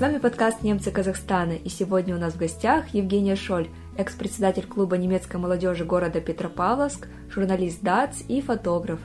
С 0.00 0.02
вами 0.02 0.16
подкаст 0.16 0.62
«Немцы 0.62 0.90
Казахстана», 0.90 1.52
и 1.52 1.68
сегодня 1.68 2.16
у 2.16 2.18
нас 2.18 2.32
в 2.32 2.38
гостях 2.38 2.94
Евгения 2.94 3.36
Шоль, 3.36 3.68
экс-председатель 3.98 4.66
клуба 4.66 4.96
немецкой 4.96 5.36
молодежи 5.36 5.84
города 5.84 6.22
Петропавловск, 6.22 7.06
журналист 7.28 7.82
ДАЦ 7.82 8.22
и 8.26 8.40
фотограф. 8.40 8.98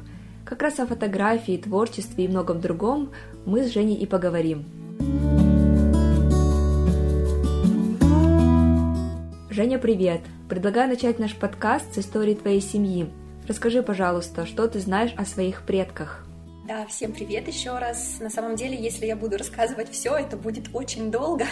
Как 0.45 0.61
раз 0.61 0.79
о 0.79 0.87
фотографии, 0.87 1.57
творчестве 1.57 2.23
и 2.23 2.27
многом 2.29 2.61
другом 2.61 3.11
мы 3.45 3.65
с 3.65 3.73
Женей 3.73 3.97
и 3.97 4.05
поговорим. 4.05 4.63
Женя, 9.49 9.79
привет! 9.79 10.21
Предлагаю 10.47 10.87
начать 10.87 11.19
наш 11.19 11.35
подкаст 11.35 11.93
с 11.93 11.97
истории 11.97 12.35
твоей 12.35 12.61
семьи. 12.61 13.09
Расскажи, 13.49 13.83
пожалуйста, 13.83 14.45
что 14.45 14.65
ты 14.69 14.79
знаешь 14.79 15.13
о 15.17 15.25
своих 15.25 15.63
предках? 15.63 16.24
Да, 16.67 16.83
всем 16.87 17.11
привет 17.11 17.47
еще 17.47 17.77
раз. 17.77 18.17
На 18.19 18.31
самом 18.31 18.55
деле, 18.55 18.75
если 18.75 19.05
я 19.05 19.15
буду 19.15 19.37
рассказывать 19.37 19.91
все, 19.91 20.15
это 20.15 20.35
будет 20.35 20.69
очень 20.73 21.11
долго. 21.11 21.45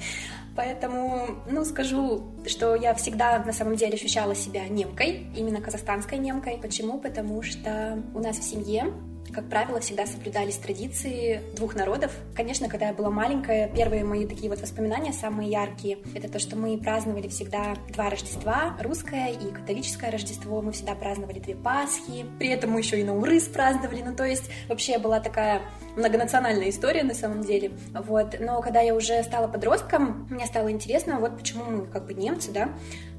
Поэтому, 0.56 1.42
ну, 1.50 1.64
скажу, 1.64 2.22
что 2.46 2.76
я 2.76 2.94
всегда 2.94 3.40
на 3.40 3.52
самом 3.52 3.74
деле 3.74 3.94
ощущала 3.94 4.32
себя 4.36 4.68
немкой, 4.68 5.26
именно 5.34 5.60
казахстанской 5.60 6.18
немкой. 6.18 6.56
Почему? 6.62 7.00
Потому 7.00 7.42
что 7.42 8.00
у 8.14 8.20
нас 8.20 8.38
в 8.38 8.44
семье 8.44 8.92
как 9.32 9.48
правило, 9.48 9.80
всегда 9.80 10.06
соблюдались 10.06 10.56
традиции 10.56 11.42
двух 11.54 11.74
народов. 11.74 12.12
Конечно, 12.34 12.68
когда 12.68 12.88
я 12.88 12.92
была 12.92 13.10
маленькая, 13.10 13.68
первые 13.68 14.04
мои 14.04 14.26
такие 14.26 14.48
вот 14.48 14.60
воспоминания, 14.60 15.12
самые 15.12 15.50
яркие, 15.50 15.98
это 16.14 16.28
то, 16.28 16.38
что 16.38 16.56
мы 16.56 16.76
праздновали 16.78 17.28
всегда 17.28 17.76
два 17.88 18.10
Рождества, 18.10 18.76
русское 18.80 19.32
и 19.32 19.52
католическое 19.52 20.10
Рождество. 20.10 20.60
Мы 20.62 20.72
всегда 20.72 20.94
праздновали 20.94 21.38
две 21.38 21.54
Пасхи. 21.54 22.26
При 22.38 22.48
этом 22.48 22.70
мы 22.70 22.80
еще 22.80 23.00
и 23.00 23.04
Наурыз 23.04 23.44
праздновали. 23.48 24.02
Ну, 24.02 24.14
то 24.14 24.24
есть 24.24 24.50
вообще 24.68 24.98
была 24.98 25.20
такая 25.20 25.62
многонациональная 25.96 26.70
история 26.70 27.02
на 27.02 27.14
самом 27.14 27.42
деле. 27.42 27.72
Вот. 27.92 28.36
Но 28.40 28.60
когда 28.60 28.80
я 28.80 28.94
уже 28.94 29.22
стала 29.22 29.48
подростком, 29.48 30.26
мне 30.30 30.46
стало 30.46 30.70
интересно, 30.70 31.18
вот 31.20 31.38
почему 31.38 31.64
мы 31.64 31.86
как 31.86 32.06
бы 32.06 32.14
немцы, 32.14 32.50
да, 32.52 32.70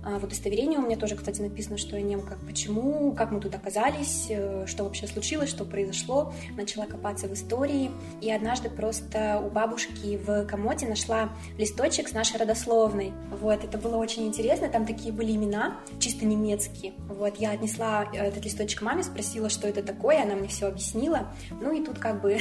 в 0.03 0.23
удостоверении 0.23 0.77
у 0.77 0.81
меня 0.81 0.97
тоже, 0.97 1.15
кстати, 1.15 1.41
написано, 1.41 1.77
что 1.77 1.95
я 1.95 2.01
немка. 2.01 2.37
Почему, 2.47 3.13
как 3.13 3.31
мы 3.31 3.39
тут 3.39 3.53
оказались, 3.53 4.27
э, 4.29 4.65
что 4.65 4.83
вообще 4.83 5.05
случилось, 5.07 5.49
что 5.49 5.63
произошло. 5.63 6.33
Начала 6.57 6.85
копаться 6.85 7.27
в 7.27 7.33
истории. 7.33 7.91
И 8.19 8.31
однажды 8.31 8.69
просто 8.69 9.41
у 9.45 9.49
бабушки 9.49 10.17
в 10.17 10.45
комоде 10.45 10.87
нашла 10.87 11.29
листочек 11.57 12.09
с 12.09 12.13
нашей 12.13 12.37
родословной. 12.37 13.13
Вот, 13.39 13.63
это 13.63 13.77
было 13.77 13.97
очень 13.97 14.27
интересно. 14.27 14.69
Там 14.69 14.87
такие 14.87 15.13
были 15.13 15.33
имена, 15.33 15.77
чисто 15.99 16.25
немецкие. 16.25 16.93
Вот, 17.07 17.37
я 17.37 17.51
отнесла 17.51 18.09
этот 18.11 18.43
листочек 18.43 18.81
маме, 18.81 19.03
спросила, 19.03 19.49
что 19.49 19.67
это 19.67 19.83
такое, 19.83 20.23
она 20.23 20.33
мне 20.35 20.47
все 20.47 20.67
объяснила. 20.67 21.31
Ну 21.61 21.71
и 21.73 21.85
тут 21.85 21.99
как 21.99 22.21
бы 22.21 22.39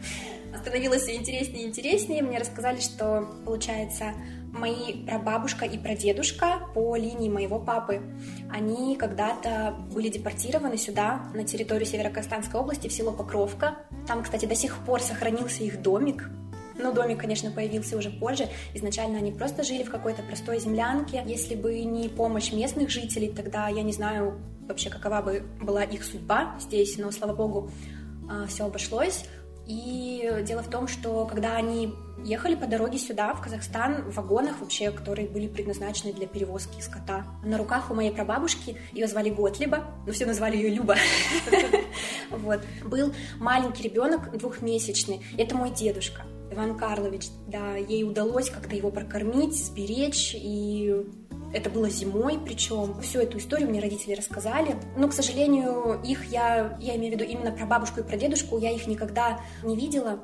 становилось 0.60 1.02
все 1.02 1.14
интереснее 1.14 1.64
и 1.64 1.68
интереснее. 1.68 2.22
Мне 2.22 2.38
рассказали, 2.38 2.80
что, 2.80 3.28
получается, 3.44 4.14
мои 4.52 5.04
прабабушка 5.04 5.64
и 5.64 5.78
прадедушка 5.78 6.60
по 6.74 6.96
линии 6.96 7.28
моего 7.28 7.58
папы, 7.58 8.02
они 8.50 8.96
когда-то 8.96 9.76
были 9.92 10.08
депортированы 10.08 10.76
сюда, 10.76 11.30
на 11.34 11.44
территорию 11.44 11.86
Северо-Казахстанской 11.86 12.60
области, 12.60 12.88
в 12.88 12.92
село 12.92 13.12
Покровка. 13.12 13.76
Там, 14.06 14.22
кстати, 14.22 14.46
до 14.46 14.54
сих 14.54 14.78
пор 14.78 15.00
сохранился 15.00 15.62
их 15.64 15.82
домик, 15.82 16.30
ну, 16.78 16.92
домик, 16.92 17.20
конечно, 17.20 17.50
появился 17.50 17.96
уже 17.96 18.10
позже. 18.10 18.48
Изначально 18.74 19.18
они 19.18 19.32
просто 19.32 19.62
жили 19.62 19.82
в 19.82 19.90
какой-то 19.90 20.22
простой 20.22 20.60
землянке. 20.60 21.22
Если 21.26 21.54
бы 21.54 21.82
не 21.84 22.08
помощь 22.08 22.52
местных 22.52 22.90
жителей, 22.90 23.32
тогда 23.34 23.68
я 23.68 23.82
не 23.82 23.92
знаю 23.92 24.38
вообще, 24.68 24.90
какова 24.90 25.22
бы 25.22 25.42
была 25.62 25.84
их 25.84 26.04
судьба 26.04 26.54
здесь, 26.60 26.98
но, 26.98 27.10
слава 27.12 27.34
богу, 27.34 27.70
а, 28.28 28.46
все 28.46 28.66
обошлось. 28.66 29.24
И 29.66 30.30
дело 30.46 30.62
в 30.62 30.70
том, 30.70 30.86
что 30.88 31.26
когда 31.26 31.56
они 31.56 31.92
ехали 32.24 32.54
по 32.54 32.66
дороге 32.66 32.98
сюда, 32.98 33.34
в 33.34 33.42
Казахстан, 33.42 34.10
в 34.10 34.14
вагонах 34.14 34.60
вообще, 34.60 34.90
которые 34.90 35.28
были 35.28 35.48
предназначены 35.48 36.12
для 36.12 36.26
перевозки 36.26 36.80
скота. 36.80 37.24
На 37.44 37.58
руках 37.58 37.90
у 37.90 37.94
моей 37.94 38.10
прабабушки, 38.10 38.76
ее 38.92 39.06
звали 39.06 39.30
Готлиба, 39.30 39.84
но 40.06 40.12
все 40.12 40.26
назвали 40.26 40.56
ее 40.56 40.70
Люба. 40.70 40.96
Вот. 42.30 42.60
Был 42.84 43.14
маленький 43.38 43.84
ребенок, 43.84 44.36
двухмесячный, 44.36 45.24
это 45.38 45.56
мой 45.56 45.70
дедушка. 45.70 46.22
Иван 46.50 46.76
Карлович, 46.76 47.28
да, 47.46 47.76
ей 47.76 48.04
удалось 48.04 48.50
как-то 48.50 48.74
его 48.74 48.90
прокормить, 48.90 49.54
сберечь, 49.54 50.32
и 50.34 51.06
это 51.56 51.70
было 51.70 51.88
зимой, 51.88 52.38
причем 52.38 53.00
всю 53.00 53.20
эту 53.20 53.38
историю 53.38 53.70
мне 53.70 53.80
родители 53.80 54.14
рассказали. 54.14 54.76
Но, 54.96 55.08
к 55.08 55.14
сожалению, 55.14 55.98
их 56.04 56.26
я, 56.26 56.76
я 56.80 56.96
имею 56.96 57.16
в 57.16 57.20
виду 57.20 57.24
именно 57.24 57.50
про 57.50 57.64
бабушку 57.64 58.00
и 58.00 58.02
про 58.02 58.16
дедушку, 58.16 58.58
я 58.58 58.70
их 58.70 58.86
никогда 58.86 59.40
не 59.62 59.74
видела, 59.74 60.20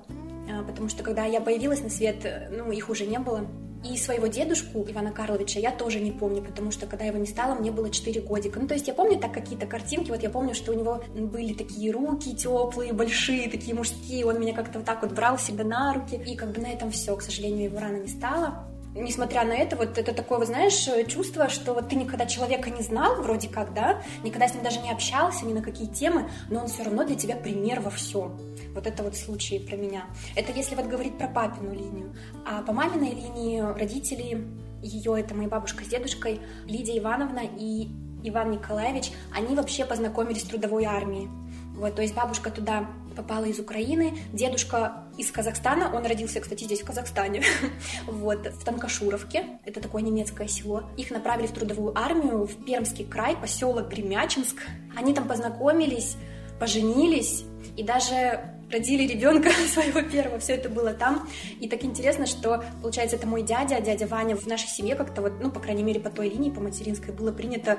а, 0.51 0.63
потому 0.63 0.91
что 0.91 1.03
когда 1.03 1.25
я 1.25 1.41
появилась 1.41 1.83
на 1.83 1.89
свет, 1.89 2.51
ну, 2.51 2.71
их 2.71 2.91
уже 2.91 3.07
не 3.07 3.19
было. 3.19 3.47
И 3.83 3.97
своего 3.97 4.29
дедушку 4.29 4.85
Ивана 4.87 5.11
Карловича 5.11 5.59
я 5.59 5.73
тоже 5.73 5.99
не 5.99 6.13
помню, 6.13 6.41
потому 6.43 6.71
что 6.71 6.87
когда 6.87 7.05
его 7.05 7.19
не 7.19 7.27
стало, 7.27 7.57
мне 7.57 7.73
было 7.73 7.91
4 7.91 8.21
годика. 8.21 8.61
Ну, 8.61 8.69
то 8.69 8.75
есть 8.75 8.87
я 8.87 8.95
помню 8.95 9.19
так 9.19 9.33
какие-то 9.33 9.67
картинки, 9.67 10.11
вот 10.11 10.23
я 10.23 10.31
помню, 10.31 10.55
что 10.55 10.71
у 10.73 10.79
него 10.79 11.03
были 11.17 11.55
такие 11.55 11.91
руки 11.91 12.37
теплые, 12.37 12.93
большие, 12.93 13.49
такие 13.49 13.75
мужские, 13.75 14.27
он 14.27 14.39
меня 14.39 14.55
как-то 14.55 14.79
вот 14.79 14.87
так 14.87 15.03
вот 15.03 15.13
брал 15.13 15.37
себя 15.39 15.65
на 15.65 15.95
руки, 15.95 16.15
и 16.15 16.37
как 16.37 16.53
бы 16.53 16.61
на 16.61 16.69
этом 16.69 16.93
все, 16.93 17.17
к 17.17 17.23
сожалению, 17.23 17.71
его 17.71 17.81
рано 17.81 17.97
не 17.97 18.09
стало 18.09 18.69
несмотря 18.95 19.45
на 19.45 19.53
это, 19.53 19.77
вот 19.77 19.99
это 19.99 20.13
такое, 20.13 20.39
вы 20.39 20.47
знаешь, 20.47 20.89
чувство, 21.09 21.49
что 21.49 21.75
вот 21.75 21.89
ты 21.89 21.97
никогда 21.97 22.27
человека 22.27 22.71
не 22.71 22.83
знал, 22.83 23.23
вроде 23.23 23.49
как, 23.49 23.75
да, 23.75 24.03
никогда 24.23 24.49
с 24.49 24.55
ним 24.55 24.63
даже 24.63 24.81
не 24.81 24.91
общался, 24.91 25.47
ни 25.47 25.53
на 25.53 25.63
какие 25.63 25.89
темы, 25.89 26.31
но 26.51 26.61
он 26.61 26.69
все 26.69 26.85
равно 26.85 27.05
для 27.05 27.17
тебя 27.17 27.37
пример 27.37 27.81
во 27.81 27.91
всем. 27.91 28.39
Вот 28.75 28.87
это 28.87 29.03
вот 29.03 29.17
случай 29.17 29.59
про 29.59 29.77
меня. 29.77 30.05
Это 30.35 30.53
если 30.53 30.75
вот 30.75 30.87
говорить 30.87 31.19
про 31.19 31.29
папину 31.29 31.73
линию. 31.73 32.15
А 32.47 32.63
по 32.63 32.73
маминой 32.73 33.11
линии 33.11 33.61
родители 33.61 34.47
ее, 34.83 35.21
это 35.21 35.35
моя 35.35 35.49
бабушка 35.49 35.85
с 35.85 35.89
дедушкой, 35.89 36.41
Лидия 36.67 36.99
Ивановна 36.99 37.43
и 37.59 37.89
Иван 38.25 38.51
Николаевич, 38.51 39.13
они 39.35 39.55
вообще 39.57 39.85
познакомились 39.85 40.43
в 40.43 40.49
трудовой 40.49 40.85
армии. 40.85 41.29
Вот, 41.75 41.95
то 41.95 42.03
есть 42.03 42.15
бабушка 42.15 42.51
туда 42.51 42.87
попала 43.13 43.45
из 43.45 43.59
Украины, 43.59 44.19
дедушка 44.33 45.05
из 45.19 45.31
Казахстана, 45.31 45.95
он 45.95 46.05
родился, 46.07 46.41
кстати, 46.41 46.65
здесь, 46.65 46.83
в 46.83 46.87
Казахстане, 46.87 47.43
вот, 48.07 48.47
в 48.47 48.65
Танкашуровке, 48.65 49.59
это 49.65 49.81
такое 49.81 50.03
немецкое 50.03 50.49
село. 50.49 50.85
Их 50.97 51.11
направили 51.11 51.47
в 51.47 51.53
трудовую 51.53 51.97
армию 51.99 52.47
в 52.47 52.65
Пермский 52.65 53.05
край, 53.05 53.37
поселок 53.37 53.89
Гремячинск. 53.89 54.57
Они 54.97 55.15
там 55.15 55.29
познакомились, 55.29 56.17
поженились, 56.59 57.45
и 57.77 57.83
даже 57.83 58.53
родили 58.73 59.07
ребенка 59.07 59.51
своего 59.73 60.03
первого, 60.03 60.39
все 60.39 60.55
это 60.55 60.69
было 60.69 60.93
там. 60.93 61.29
И 61.61 61.69
так 61.69 61.85
интересно, 61.85 62.27
что, 62.27 62.65
получается, 62.81 63.17
это 63.17 63.27
мой 63.27 63.43
дядя, 63.43 63.81
дядя 63.81 64.07
Ваня. 64.07 64.37
В 64.37 64.47
нашей 64.47 64.69
семье 64.69 64.95
как-то 64.95 65.23
вот, 65.23 65.35
ну, 65.41 65.51
по 65.51 65.61
крайней 65.61 65.83
мере, 65.83 66.01
по 66.01 66.11
той 66.11 66.29
линии, 66.29 66.51
по 66.51 66.61
материнской, 66.61 67.13
было 67.13 67.33
принято 67.33 67.79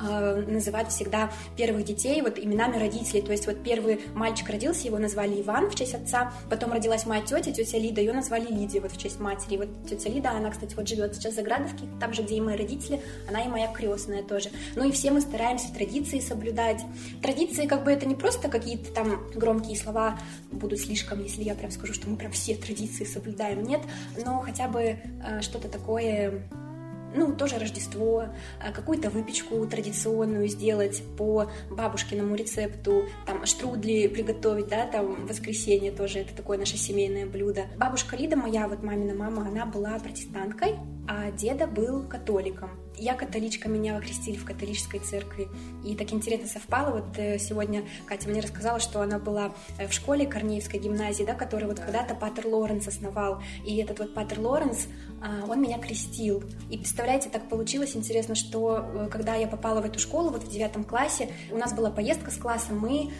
э, 0.00 0.44
называть 0.46 0.88
всегда 0.88 1.30
первых 1.56 1.84
детей 1.84 2.20
вот 2.22 2.38
именами 2.38 2.78
родителей. 2.78 3.22
То 3.22 3.32
есть 3.32 3.46
вот 3.46 3.62
первый 3.62 4.00
мальчик 4.14 4.48
родился, 4.50 4.86
его 4.86 4.98
назвали 4.98 5.40
Иван 5.40 5.70
в 5.70 5.74
честь 5.74 5.94
отца, 5.94 6.32
потом 6.50 6.72
родилась 6.72 7.06
моя 7.06 7.22
тетя, 7.22 7.52
тетя 7.52 7.78
Лида, 7.78 8.00
ее 8.00 8.12
назвали 8.12 8.46
Лидия 8.46 8.80
вот 8.80 8.92
в 8.92 8.98
честь 8.98 9.20
матери. 9.20 9.54
И 9.54 9.58
вот 9.58 9.68
тетя 9.88 10.10
Лида, 10.10 10.30
она, 10.30 10.50
кстати, 10.50 10.74
вот 10.74 10.88
живет 10.88 11.14
сейчас 11.14 11.34
за 11.34 11.42
Градовки, 11.42 11.84
там 12.00 12.12
же, 12.12 12.22
где 12.22 12.36
и 12.36 12.40
мои 12.40 12.56
родители, 12.56 13.00
она 13.28 13.42
и 13.42 13.48
моя 13.48 13.68
крестная 13.68 14.22
тоже. 14.22 14.50
Ну 14.76 14.88
и 14.88 14.92
все 14.92 15.10
мы 15.10 15.20
стараемся 15.20 15.72
традиции 15.72 16.20
соблюдать. 16.20 16.82
Традиции, 17.22 17.66
как 17.66 17.84
бы, 17.84 17.92
это 17.92 18.06
не 18.06 18.14
просто 18.14 18.48
какие-то 18.48 18.92
там 18.92 19.20
громкие 19.34 19.76
слова 19.76 20.18
будут 20.50 20.80
слишком, 20.80 21.22
если 21.22 21.42
я 21.42 21.54
прям 21.54 21.70
скажу, 21.70 21.92
что 21.92 22.08
мы 22.08 22.16
прям 22.16 22.32
все 22.32 22.54
традиции 22.56 23.04
соблюдаем. 23.04 23.62
Нет, 23.62 23.80
но 24.24 24.40
хотя 24.40 24.68
бы 24.68 24.80
э, 24.82 25.40
что-то 25.40 25.68
такое 25.68 26.44
ну, 27.14 27.32
тоже 27.32 27.58
Рождество, 27.58 28.24
э, 28.60 28.72
какую-то 28.72 29.10
выпечку 29.10 29.64
традиционную 29.66 30.48
сделать 30.48 31.02
по 31.16 31.50
бабушкиному 31.70 32.34
рецепту, 32.34 33.04
там, 33.26 33.46
штрудли 33.46 34.08
приготовить, 34.08 34.68
да, 34.68 34.86
там, 34.86 35.26
воскресенье 35.26 35.92
тоже 35.92 36.20
это 36.20 36.34
такое 36.34 36.58
наше 36.58 36.76
семейное 36.76 37.26
блюдо. 37.26 37.66
Бабушка 37.76 38.16
Лида 38.16 38.36
моя, 38.36 38.68
вот 38.68 38.82
мамина 38.82 39.14
мама, 39.14 39.46
она 39.46 39.66
была 39.66 39.98
протестанткой, 39.98 40.76
а 41.08 41.30
деда 41.30 41.66
был 41.66 42.02
католиком. 42.08 42.83
Я 42.96 43.14
католичка, 43.14 43.68
меня 43.68 43.96
окрестили 43.96 44.36
в 44.36 44.44
католической 44.44 44.98
церкви. 44.98 45.48
И 45.84 45.96
так 45.96 46.12
интересно 46.12 46.48
совпало. 46.48 47.00
Вот 47.00 47.18
э, 47.18 47.38
сегодня 47.38 47.84
Катя 48.06 48.28
мне 48.28 48.40
рассказала, 48.40 48.78
что 48.78 49.00
она 49.00 49.18
была 49.18 49.54
э, 49.78 49.88
в 49.88 49.92
школе 49.92 50.26
Корнеевской 50.26 50.78
гимназии, 50.78 51.24
да, 51.24 51.34
которую 51.34 51.68
вот 51.70 51.80
когда-то 51.80 52.14
Патер 52.14 52.46
Лоренс 52.46 52.86
основал. 52.86 53.42
И 53.64 53.76
этот 53.78 53.98
вот 53.98 54.14
Патер 54.14 54.40
Лоренс, 54.40 54.86
а, 55.20 55.44
он 55.48 55.60
меня 55.60 55.78
крестил. 55.78 56.44
И 56.70 56.78
представляете, 56.78 57.30
так 57.30 57.48
получилось 57.48 57.96
интересно, 57.96 58.34
что 58.34 58.78
э, 58.78 59.08
когда 59.10 59.34
я 59.34 59.48
попала 59.48 59.80
в 59.80 59.84
эту 59.84 59.98
школу, 59.98 60.30
вот 60.30 60.44
в 60.44 60.50
девятом 60.50 60.84
классе, 60.84 61.30
у 61.50 61.56
нас 61.56 61.72
была 61.72 61.90
поездка 61.90 62.30
с 62.30 62.36
классом, 62.36 62.78
мы 62.78 63.10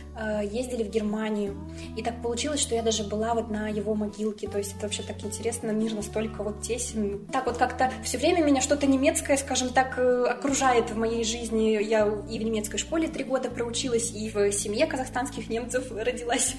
ездили 0.45 0.85
в 0.85 0.91
Германию. 0.91 1.57
И 1.97 2.03
так 2.03 2.23
получилось, 2.23 2.61
что 2.61 2.75
я 2.75 2.83
даже 2.83 3.05
была 3.05 3.35
вот 3.35 3.51
на 3.51 3.69
его 3.69 3.95
могилке. 3.95 4.49
То 4.49 4.59
есть 4.59 4.75
это 4.77 4.83
вообще 4.83 5.03
так 5.03 5.23
интересно, 5.25 5.71
мир 5.71 5.95
настолько 5.95 6.43
вот 6.43 6.63
тесен. 6.63 7.27
Так 7.33 7.47
вот 7.47 7.57
как-то 7.57 7.93
все 8.03 8.19
время 8.19 8.45
меня 8.45 8.61
что-то 8.61 8.87
немецкое, 8.87 9.37
скажем, 9.37 9.64
скажем 9.65 9.75
так, 9.75 9.99
э, 9.99 10.27
окружает 10.27 10.91
в 10.91 10.97
моей 10.97 11.25
жизни. 11.25 11.83
Я 11.83 12.07
и 12.29 12.39
в 12.39 12.43
немецкой 12.43 12.79
школе 12.79 13.09
три 13.09 13.25
года 13.25 13.51
проучилась, 13.51 14.13
и 14.13 14.31
в 14.31 14.53
семье 14.53 14.87
казахстанских 14.87 15.49
немцев 15.49 15.91
родилась. 15.93 16.55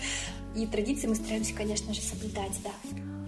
И 0.56 0.66
традиции 0.66 1.08
мы 1.08 1.16
стараемся, 1.16 1.54
конечно 1.54 1.94
же, 1.94 2.02
соблюдать, 2.02 2.58
да. 2.64 2.72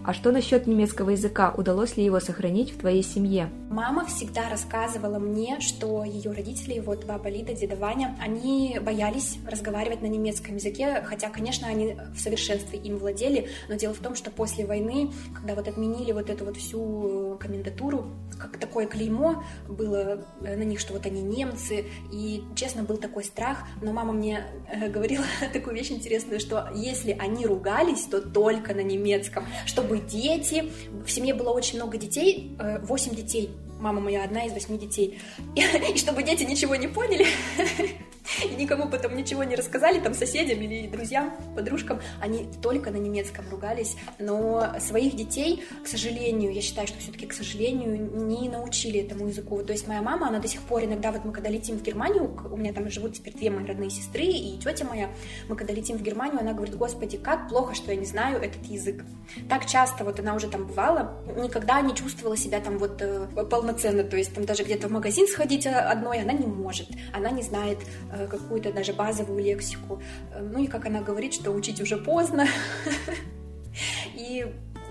А 0.05 0.13
что 0.13 0.31
насчет 0.31 0.67
немецкого 0.67 1.11
языка? 1.11 1.53
Удалось 1.55 1.97
ли 1.97 2.05
его 2.05 2.19
сохранить 2.19 2.71
в 2.71 2.79
твоей 2.79 3.03
семье? 3.03 3.49
Мама 3.69 4.05
всегда 4.05 4.47
рассказывала 4.49 5.19
мне, 5.19 5.59
что 5.59 6.05
ее 6.05 6.31
родители, 6.31 6.79
вот 6.79 7.03
баба 7.03 7.27
Лида, 7.27 7.53
деда 7.53 7.75
Ваня, 7.75 8.17
они 8.21 8.79
боялись 8.81 9.37
разговаривать 9.45 10.01
на 10.01 10.05
немецком 10.05 10.55
языке, 10.55 11.03
хотя, 11.05 11.29
конечно, 11.29 11.67
они 11.67 11.97
в 12.15 12.19
совершенстве 12.19 12.79
им 12.79 12.97
владели, 12.97 13.49
но 13.67 13.75
дело 13.75 13.93
в 13.93 13.99
том, 13.99 14.15
что 14.15 14.31
после 14.31 14.65
войны, 14.65 15.11
когда 15.35 15.53
вот 15.53 15.67
отменили 15.67 16.13
вот 16.13 16.29
эту 16.29 16.45
вот 16.45 16.55
всю 16.55 17.37
комендатуру, 17.41 18.05
как 18.39 18.57
такое 18.57 18.87
клеймо 18.87 19.43
было 19.67 20.25
э, 20.41 20.55
на 20.55 20.63
них, 20.63 20.79
что 20.79 20.93
вот 20.93 21.05
они 21.05 21.21
немцы, 21.21 21.85
и, 22.11 22.43
честно, 22.55 22.83
был 22.83 22.95
такой 22.95 23.25
страх, 23.25 23.59
но 23.81 23.91
мама 23.91 24.13
мне 24.13 24.45
э, 24.71 24.87
говорила 24.89 25.25
такую 25.53 25.75
вещь 25.75 25.91
интересную, 25.91 26.39
что 26.39 26.69
если 26.73 27.11
они 27.19 27.45
ругались, 27.45 28.03
то 28.03 28.21
только 28.21 28.73
на 28.73 28.81
немецком, 28.81 29.45
чтобы 29.65 29.99
дети, 29.99 30.71
в 31.05 31.09
семье 31.11 31.33
было 31.33 31.49
очень 31.49 31.77
много 31.77 31.97
детей, 31.97 32.55
8 32.57 33.11
э, 33.11 33.15
детей, 33.15 33.56
мама 33.79 34.01
моя 34.01 34.23
одна 34.23 34.45
из 34.45 34.53
восьми 34.53 34.77
детей, 34.77 35.19
и, 35.55 35.97
чтобы 35.97 36.23
дети 36.23 36.43
ничего 36.43 36.75
не 36.75 36.87
поняли, 36.87 37.27
и 38.43 38.55
никому 38.55 38.89
потом 38.89 39.15
ничего 39.15 39.43
не 39.43 39.55
рассказали, 39.55 39.99
там, 39.99 40.13
соседям 40.13 40.61
или 40.61 40.87
друзьям, 40.87 41.33
подружкам, 41.55 41.99
они 42.19 42.47
только 42.61 42.91
на 42.91 42.97
немецком 42.97 43.45
ругались, 43.49 43.95
но 44.19 44.73
своих 44.79 45.15
детей, 45.15 45.63
к 45.83 45.87
сожалению, 45.87 46.53
я 46.53 46.61
считаю, 46.61 46.87
что 46.87 46.99
все-таки, 46.99 47.25
к 47.25 47.33
сожалению, 47.33 48.27
не 48.27 48.49
научили 48.49 48.99
этому 48.99 49.27
языку. 49.27 49.61
То 49.63 49.73
есть 49.73 49.87
моя 49.87 50.01
мама, 50.01 50.27
она 50.27 50.39
до 50.39 50.47
сих 50.47 50.61
пор 50.61 50.83
иногда, 50.83 51.11
вот 51.11 51.25
мы 51.25 51.31
когда 51.31 51.49
летим 51.49 51.77
в 51.77 51.83
Германию, 51.83 52.35
у 52.51 52.57
меня 52.57 52.73
там 52.73 52.89
живут 52.89 53.13
теперь 53.13 53.33
две 53.33 53.49
мои 53.49 53.65
родные 53.65 53.89
сестры 53.89 54.23
и 54.23 54.57
тетя 54.59 54.85
моя, 54.85 55.09
мы 55.47 55.55
когда 55.55 55.73
летим 55.73 55.97
в 55.97 56.01
Германию, 56.01 56.39
она 56.39 56.53
говорит, 56.53 56.75
господи, 56.75 57.17
как 57.17 57.49
плохо, 57.49 57.75
что 57.75 57.91
я 57.91 57.97
не 57.97 58.05
знаю 58.05 58.41
этот 58.41 58.63
язык. 58.65 59.03
Так 59.49 59.65
часто 59.65 60.03
вот 60.03 60.19
она 60.19 60.35
уже 60.35 60.47
там 60.47 60.65
бывала, 60.65 61.17
никогда 61.35 61.81
не 61.81 61.95
чувствовала 61.95 62.37
себя 62.37 62.59
там 62.59 62.77
вот 62.77 63.01
э, 63.01 63.27
полноценно, 63.49 64.03
то 64.03 64.17
есть 64.17 64.33
там 64.33 64.45
даже 64.45 64.63
где-то 64.63 64.87
в 64.87 64.91
магазин 64.91 65.27
сходить 65.27 65.65
э, 65.65 65.71
одной 65.71 66.21
она 66.21 66.33
не 66.33 66.45
может, 66.45 66.87
она 67.13 67.29
не 67.31 67.41
знает 67.41 67.79
э, 68.11 68.26
какую-то 68.27 68.71
даже 68.71 68.93
базовую 68.93 69.43
лексику. 69.43 70.01
Ну 70.39 70.63
и 70.63 70.67
как 70.67 70.85
она 70.85 71.01
говорит, 71.01 71.33
что 71.33 71.51
учить 71.51 71.81
уже 71.81 71.97
поздно. 71.97 72.45
И 74.15 74.45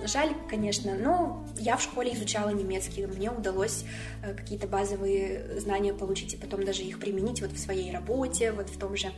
жаль, 0.04 0.34
конечно, 0.48 0.94
но 0.94 1.44
я 1.56 1.76
в 1.76 1.82
школе 1.82 2.12
изучала 2.14 2.50
немецкий, 2.50 3.06
мне 3.06 3.30
удалось 3.30 3.84
э, 4.22 4.34
какие-то 4.34 4.66
базовые 4.66 5.58
знания 5.58 5.92
получить 5.92 6.34
и 6.34 6.36
потом 6.36 6.64
даже 6.64 6.82
их 6.82 6.98
применить 6.98 7.40
вот 7.40 7.52
в 7.52 7.58
своей 7.58 7.90
работе, 7.90 8.52
вот 8.52 8.68
в 8.68 8.78
том 8.78 8.96
же 8.96 9.08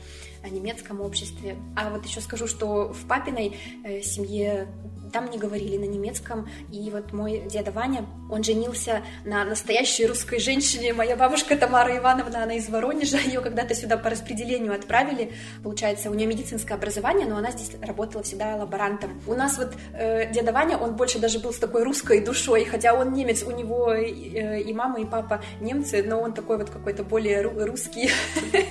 э, 0.43 0.49
немецком 0.49 1.01
обществе. 1.01 1.57
А 1.77 1.91
вот 1.91 2.05
еще 2.07 2.21
скажу, 2.21 2.47
что 2.47 2.93
в 2.93 3.07
папиной 3.07 3.57
э, 3.85 4.01
семье 4.03 4.69
там 5.13 5.31
не 5.31 5.39
говорили 5.39 5.77
на 5.77 5.85
немецком. 5.85 6.49
И 6.73 6.91
вот 6.91 7.13
мой 7.13 7.43
деда 7.51 7.71
Ваня, 7.71 8.07
он 8.31 8.43
женился 8.43 9.03
на 9.25 9.45
настоящей 9.45 10.07
русской 10.07 10.39
женщине. 10.39 10.93
Моя 10.93 11.17
бабушка 11.17 11.57
Тамара 11.57 11.97
Ивановна, 11.97 12.43
она 12.43 12.55
из 12.55 12.69
Воронежа. 12.69 13.19
Ее 13.19 13.41
когда-то 13.41 13.75
сюда 13.75 13.97
по 13.97 14.11
распределению 14.11 14.75
отправили. 14.75 15.33
Получается, 15.63 16.11
у 16.11 16.15
нее 16.15 16.27
медицинское 16.27 16.75
образование, 16.75 17.27
но 17.27 17.37
она 17.37 17.51
здесь 17.51 17.71
работала 17.81 18.23
всегда 18.23 18.57
лаборантом. 18.57 19.21
У 19.27 19.35
нас 19.35 19.59
вот 19.59 19.75
э, 19.95 20.33
деда 20.33 20.53
Ваня, 20.53 20.79
он 20.79 20.97
больше 20.97 21.19
даже 21.19 21.39
был 21.39 21.53
с 21.53 21.59
такой 21.59 21.85
русской 21.85 22.21
душой, 22.25 22.65
хотя 22.65 22.95
он 22.95 23.13
немец, 23.13 23.43
у 23.43 23.51
него 23.51 23.93
э, 23.93 24.61
и 24.61 24.73
мама, 24.73 25.01
и 25.01 25.05
папа 25.05 25.43
немцы, 25.61 26.03
но 26.03 26.21
он 26.21 26.33
такой 26.33 26.59
вот 26.59 26.71
какой-то 26.71 27.03
более 27.03 27.43
русский 27.43 28.11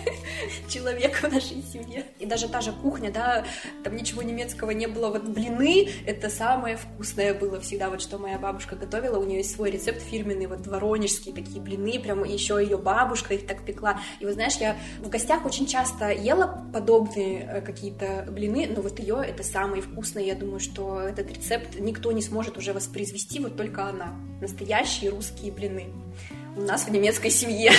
человек 0.68 1.16
в 1.16 1.24
нашей 1.24 1.64
семье. 1.64 2.06
И 2.20 2.26
даже 2.26 2.48
та 2.48 2.62
же 2.62 2.72
кухня, 2.72 3.12
да, 3.12 3.46
там 3.84 3.96
ничего 3.96 4.22
немецкого 4.22 4.72
не 4.72 4.88
было. 4.88 5.10
Вот 5.10 5.24
блины— 5.24 5.90
это 6.06 6.27
самое 6.30 6.78
вкусное 6.78 7.34
было 7.34 7.60
всегда, 7.60 7.90
вот 7.90 8.02
что 8.02 8.18
моя 8.18 8.40
бабушка 8.40 8.76
готовила. 8.76 9.20
У 9.20 9.24
нее 9.24 9.40
есть 9.40 9.56
свой 9.56 9.72
рецепт 9.72 10.02
фирменный, 10.02 10.48
вот 10.48 10.68
воронежские 10.68 11.34
такие 11.34 11.62
блины, 11.62 12.00
прям 12.00 12.24
еще 12.24 12.60
ее 12.62 12.78
бабушка 12.78 13.34
их 13.34 13.46
так 13.48 13.66
пекла. 13.66 14.00
И 14.20 14.26
вот 14.26 14.34
знаешь, 14.34 14.56
я 14.58 14.78
в 15.00 15.10
гостях 15.10 15.46
очень 15.46 15.68
часто 15.68 16.12
ела 16.12 16.66
подобные 16.74 17.42
э, 17.42 17.62
какие-то 17.62 18.28
блины, 18.30 18.70
но 18.74 18.82
вот 18.82 19.00
ее 19.00 19.24
это 19.26 19.44
самые 19.44 19.82
вкусные. 19.82 20.28
Я 20.28 20.36
думаю, 20.36 20.60
что 20.60 21.02
этот 21.02 21.32
рецепт 21.32 21.80
никто 21.80 22.12
не 22.12 22.22
сможет 22.22 22.58
уже 22.58 22.74
воспроизвести, 22.74 23.40
вот 23.40 23.58
только 23.58 23.86
она. 23.86 24.14
Настоящие 24.42 25.12
русские 25.12 25.52
блины 25.52 25.86
у 26.56 26.62
нас 26.62 26.86
в 26.86 26.92
немецкой 26.92 27.30
семье. 27.30 27.72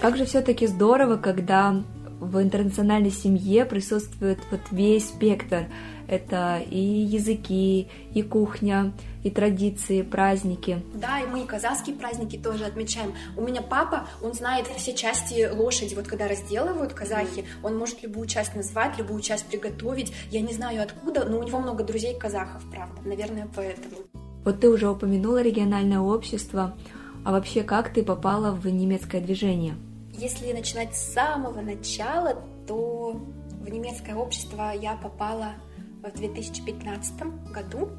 Как 0.00 0.16
же 0.16 0.24
все-таки 0.24 0.66
здорово, 0.66 1.16
когда 1.16 1.82
в 2.20 2.40
интернациональной 2.40 3.10
семье 3.10 3.64
присутствует 3.64 4.38
вот 4.50 4.60
весь 4.70 5.08
спектр. 5.08 5.66
Это 6.08 6.62
и 6.70 6.78
языки, 6.78 7.88
и 8.14 8.22
кухня, 8.22 8.92
и 9.24 9.30
традиции, 9.30 10.02
праздники. 10.02 10.80
Да, 10.94 11.20
и 11.20 11.26
мы 11.26 11.42
и 11.42 11.46
казахские 11.46 11.96
праздники 11.96 12.36
тоже 12.36 12.64
отмечаем. 12.64 13.12
У 13.36 13.42
меня 13.42 13.60
папа, 13.60 14.06
он 14.22 14.32
знает 14.32 14.66
все 14.76 14.94
части 14.94 15.48
лошади, 15.52 15.94
вот 15.94 16.06
когда 16.06 16.28
разделывают 16.28 16.94
казахи, 16.94 17.44
он 17.62 17.76
может 17.76 18.02
любую 18.02 18.28
часть 18.28 18.54
назвать, 18.54 18.96
любую 18.98 19.20
часть 19.20 19.46
приготовить. 19.46 20.12
Я 20.30 20.42
не 20.42 20.54
знаю 20.54 20.82
откуда, 20.82 21.24
но 21.24 21.40
у 21.40 21.42
него 21.42 21.58
много 21.58 21.82
друзей 21.82 22.16
казахов, 22.16 22.62
правда. 22.70 23.00
Наверное, 23.04 23.48
поэтому. 23.54 23.96
Вот 24.44 24.60
ты 24.60 24.68
уже 24.70 24.88
упомянула 24.88 25.42
региональное 25.42 25.98
общество. 25.98 26.76
А 27.24 27.32
вообще, 27.32 27.64
как 27.64 27.92
ты 27.92 28.04
попала 28.04 28.52
в 28.52 28.64
немецкое 28.68 29.20
движение? 29.20 29.74
Если 30.18 30.50
начинать 30.52 30.94
с 30.94 31.12
самого 31.12 31.60
начала, 31.60 32.42
то 32.66 33.12
в 33.60 33.68
немецкое 33.68 34.16
общество 34.16 34.72
я 34.74 34.96
попала 34.96 35.56
в 36.02 36.10
2015 36.16 37.52
году, 37.52 37.90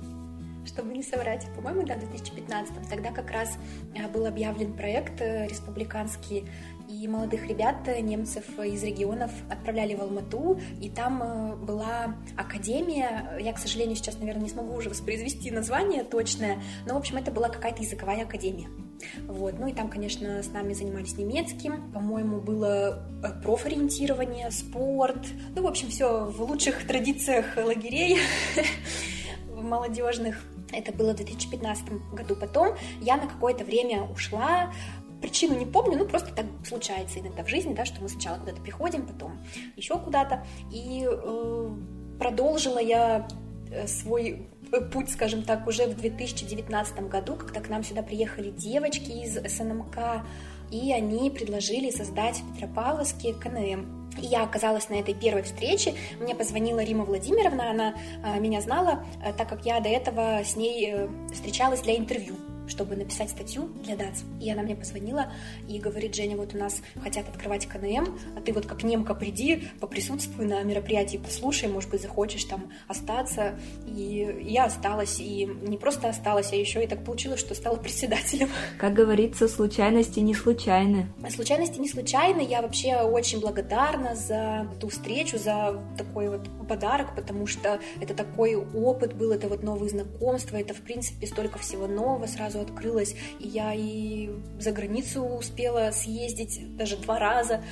чтобы 0.66 0.94
не 0.94 1.04
соврать, 1.04 1.48
по-моему, 1.56 1.86
да, 1.86 1.94
в 1.96 2.00
2015. 2.00 2.90
Тогда 2.90 3.12
как 3.12 3.30
раз 3.30 3.58
э, 3.94 4.08
был 4.08 4.25
объявлен 4.25 4.74
проект 4.74 5.22
э, 5.22 5.48
республиканский, 5.48 6.50
и 6.89 7.07
молодых 7.07 7.48
ребят, 7.48 7.88
э, 7.88 8.00
немцев 8.00 8.44
из 8.60 8.84
регионов 8.84 9.31
отправляли 9.50 9.95
в 9.95 10.01
Алмату, 10.01 10.60
и 10.81 10.89
там 10.89 11.66
была 11.66 12.16
академия, 12.38 13.38
я, 13.39 13.54
к 13.54 13.60
сожалению, 13.60 13.95
сейчас, 13.95 14.19
наверное, 14.19 14.44
не 14.44 14.50
смогу 14.50 14.75
уже 14.75 14.89
воспроизвести 14.89 15.51
название 15.51 16.04
точное, 16.04 16.62
но, 16.86 16.94
в 16.94 16.98
общем, 16.98 17.18
это 17.18 17.31
была 17.31 17.50
какая-то 17.50 17.81
языковая 17.81 18.24
академия. 18.24 18.69
Вот. 19.28 19.60
Ну 19.60 19.68
и 19.68 19.74
там, 19.74 19.89
конечно, 19.89 20.42
с 20.42 20.51
нами 20.51 20.74
занимались 20.74 21.18
немецким. 21.18 21.92
По-моему, 21.92 22.39
было 22.39 23.07
э, 23.24 23.42
профориентирование, 23.44 24.51
спорт. 24.51 25.28
Ну, 25.56 25.63
в 25.63 25.68
общем, 25.68 25.90
все 25.90 26.25
в 26.25 26.42
лучших 26.42 26.86
традициях 26.88 27.57
лагерей 27.57 28.18
молодежных. 29.50 30.44
Это 30.71 30.92
было 30.92 31.14
в 31.14 31.18
2015 31.18 31.85
году. 32.14 32.35
Потом 32.35 32.76
я 33.02 33.18
на 33.18 33.28
какое-то 33.28 33.64
время 33.64 34.04
ушла, 34.04 34.73
Причину 35.21 35.57
не 35.57 35.66
помню, 35.66 35.97
ну 35.97 36.06
просто 36.06 36.33
так 36.33 36.45
случается 36.66 37.19
иногда 37.19 37.44
в 37.44 37.47
жизни, 37.47 37.74
да, 37.74 37.86
что 37.86 38.02
мы 38.02 38.09
сначала 38.09 38.38
куда-то 38.38 38.62
приходим, 38.62 39.06
потом 39.06 39.40
еще 39.76 39.97
куда-то. 39.97 40.45
И 40.71 41.07
э, 41.09 41.69
продолжила 42.19 42.80
я 42.80 43.28
э, 43.71 43.88
свой 43.88 44.47
путь, 44.92 45.09
скажем 45.09 45.44
так, 45.44 45.68
уже 45.68 45.88
в 45.88 45.95
2019 45.95 47.09
году, 47.09 47.36
когда 47.36 47.62
к 47.62 47.69
нам 47.69 47.83
сюда 47.83 48.02
приехали 48.02 48.52
девочки 48.52 49.12
из 49.12 49.36
СНМК, 49.36 50.24
и 50.71 50.92
они 50.92 51.30
предложили 51.30 51.90
создать 51.92 52.38
в 52.40 52.54
Петропавловске 52.54 53.33
КНМ. 53.33 54.09
И 54.21 54.26
я 54.26 54.44
оказалась 54.44 54.90
на 54.90 54.95
этой 54.95 55.14
первой 55.14 55.44
встрече. 55.44 55.94
Мне 56.19 56.36
позвонила 56.36 56.83
Рима 56.83 57.06
Владимировна, 57.06 57.69
она 57.69 57.95
э, 58.24 58.40
меня 58.40 58.62
знала, 58.62 59.04
э, 59.24 59.31
так 59.33 59.47
как 59.47 59.66
я 59.66 59.80
до 59.80 59.90
этого 59.90 60.42
с 60.44 60.56
ней 60.56 60.92
э, 60.92 61.07
встречалась 61.31 61.81
для 61.81 61.95
интервью 61.97 62.36
чтобы 62.68 62.95
написать 62.95 63.30
статью 63.30 63.69
для 63.83 63.95
ДАЦ. 63.95 64.24
И 64.42 64.52
она 64.52 64.64
мне 64.64 64.76
позвонила 64.76 65.31
и 65.68 65.80
говорит, 65.80 66.16
Женя, 66.16 66.38
вот 66.38 66.54
у 66.54 66.57
нас 66.57 66.81
хотят 67.02 67.28
открывать 67.30 67.66
КНМ, 67.68 68.18
а 68.36 68.42
ты 68.42 68.54
вот 68.54 68.66
как 68.66 68.83
немка 68.83 69.14
приди, 69.14 69.69
поприсутствуй 69.80 70.45
на 70.45 70.64
мероприятии, 70.64 71.18
послушай, 71.18 71.69
может 71.69 71.90
быть, 71.90 72.02
захочешь 72.02 72.44
там 72.45 72.71
остаться. 72.88 73.59
И 73.86 74.44
я 74.44 74.66
осталась, 74.66 75.19
и 75.19 75.45
не 75.45 75.78
просто 75.78 76.09
осталась, 76.09 76.52
а 76.52 76.56
еще 76.56 76.83
и 76.83 76.88
так 76.88 77.04
получилось, 77.04 77.40
что 77.40 77.56
стала 77.56 77.76
председателем. 77.78 78.50
Как 78.78 78.94
говорится, 78.94 79.47
случайности 79.47 80.19
не 80.19 80.33
случайны. 80.33 81.07
Случайности 81.30 81.80
не 81.80 81.90
случайны. 81.90 82.42
Я 82.42 82.62
вообще 82.62 82.97
очень 82.97 83.40
благодарна 83.40 84.16
за 84.16 84.68
ту 84.80 84.90
встречу, 84.90 85.38
за 85.38 85.81
такой 85.97 86.30
вот 86.30 86.47
подарок, 86.68 87.16
потому 87.16 87.47
что 87.47 87.80
это 88.02 88.14
такой 88.14 88.56
опыт 88.56 89.14
был, 89.14 89.31
это 89.31 89.47
вот 89.47 89.64
новые 89.64 89.90
знакомства, 89.90 90.57
это, 90.57 90.74
в 90.74 90.81
принципе, 90.81 91.28
столько 91.28 91.59
всего 91.59 91.88
нового 91.88 92.26
сразу 92.28 92.56
сразу 92.57 92.61
открылась, 92.61 93.16
и 93.40 93.47
я 93.47 93.73
и 93.73 94.30
за 94.59 94.71
границу 94.71 95.23
успела 95.23 95.92
съездить 95.92 96.76
даже 96.76 96.97
два 96.97 97.19
раза, 97.19 97.64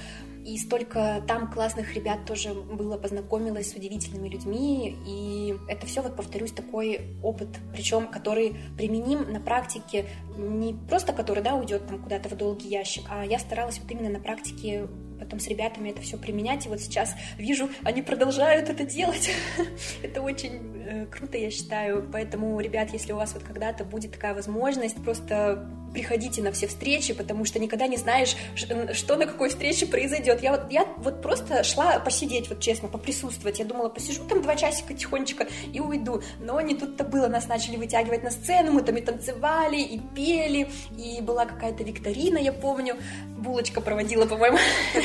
и 0.46 0.58
столько 0.60 1.24
там 1.28 1.52
классных 1.52 1.96
ребят 1.96 2.26
тоже 2.28 2.54
было, 2.54 2.98
познакомилась 2.98 3.72
с 3.72 3.74
удивительными 3.74 4.30
людьми, 4.30 4.96
и 5.08 5.56
это 5.68 5.88
все, 5.88 6.04
вот 6.04 6.16
повторюсь, 6.16 6.52
такой 6.52 7.02
опыт, 7.24 7.50
причем 7.74 8.08
который 8.08 8.56
применим 8.78 9.32
на 9.34 9.40
практике, 9.40 10.06
не 10.38 10.76
просто 10.88 11.14
который, 11.14 11.42
да, 11.42 11.56
уйдет 11.56 11.88
там 11.88 12.00
куда-то 12.00 12.30
в 12.30 12.38
долгий 12.38 12.70
ящик, 12.70 13.06
а 13.10 13.26
я 13.26 13.40
старалась 13.40 13.80
вот 13.80 13.90
именно 13.92 14.10
на 14.10 14.20
практике 14.20 14.88
потом 15.20 15.40
с 15.40 15.48
ребятами 15.48 15.90
это 15.90 16.02
все 16.02 16.18
применять. 16.18 16.66
И 16.66 16.70
вот 16.70 16.80
сейчас 16.80 17.16
вижу, 17.38 17.70
они 17.84 18.02
продолжают 18.02 18.70
это 18.70 18.86
делать. 18.86 19.32
это 20.04 20.22
очень 20.22 20.84
э, 20.86 21.06
круто, 21.08 21.38
я 21.38 21.52
считаю. 21.52 22.08
Поэтому, 22.12 22.60
ребят, 22.60 22.92
если 22.94 23.14
у 23.14 23.18
вас 23.18 23.34
вот 23.34 23.44
когда-то 23.44 23.84
будет 23.84 24.12
такая 24.14 24.34
возможность, 24.34 24.96
просто 25.04 25.68
приходите 25.96 26.42
на 26.42 26.52
все 26.52 26.68
встречи, 26.68 27.14
потому 27.14 27.46
что 27.46 27.58
никогда 27.58 27.88
не 27.88 27.96
знаешь, 27.96 28.36
что 28.56 29.16
на 29.16 29.26
какой 29.26 29.50
встрече 29.50 29.86
произойдет. 29.86 30.44
Я 30.44 30.52
вот, 30.52 30.70
я 30.70 30.86
вот 30.98 31.22
просто 31.22 31.64
шла 31.64 32.00
посидеть, 32.00 32.50
вот 32.50 32.60
честно, 32.60 32.90
поприсутствовать. 32.90 33.60
Я 33.60 33.66
думала, 33.66 33.88
посижу 33.88 34.26
там 34.26 34.42
два 34.42 34.56
часика 34.56 34.94
тихонечко 34.94 35.48
и 35.72 35.80
уйду. 35.80 36.22
Но 36.40 36.60
не 36.60 36.76
тут-то 36.76 37.06
было. 37.06 37.28
Нас 37.28 37.48
начали 37.48 37.78
вытягивать 37.78 38.24
на 38.24 38.32
сцену, 38.32 38.74
мы 38.74 38.82
там 38.82 38.98
и 38.98 39.02
танцевали, 39.02 39.78
и 39.78 40.00
пели, 40.00 40.70
и 40.98 41.22
была 41.22 41.46
какая-то 41.46 41.84
викторина, 41.84 42.38
я 42.38 42.52
помню. 42.52 42.98
Булочка 43.38 43.80
проводила, 43.80 44.26
по-моему. 44.26 44.58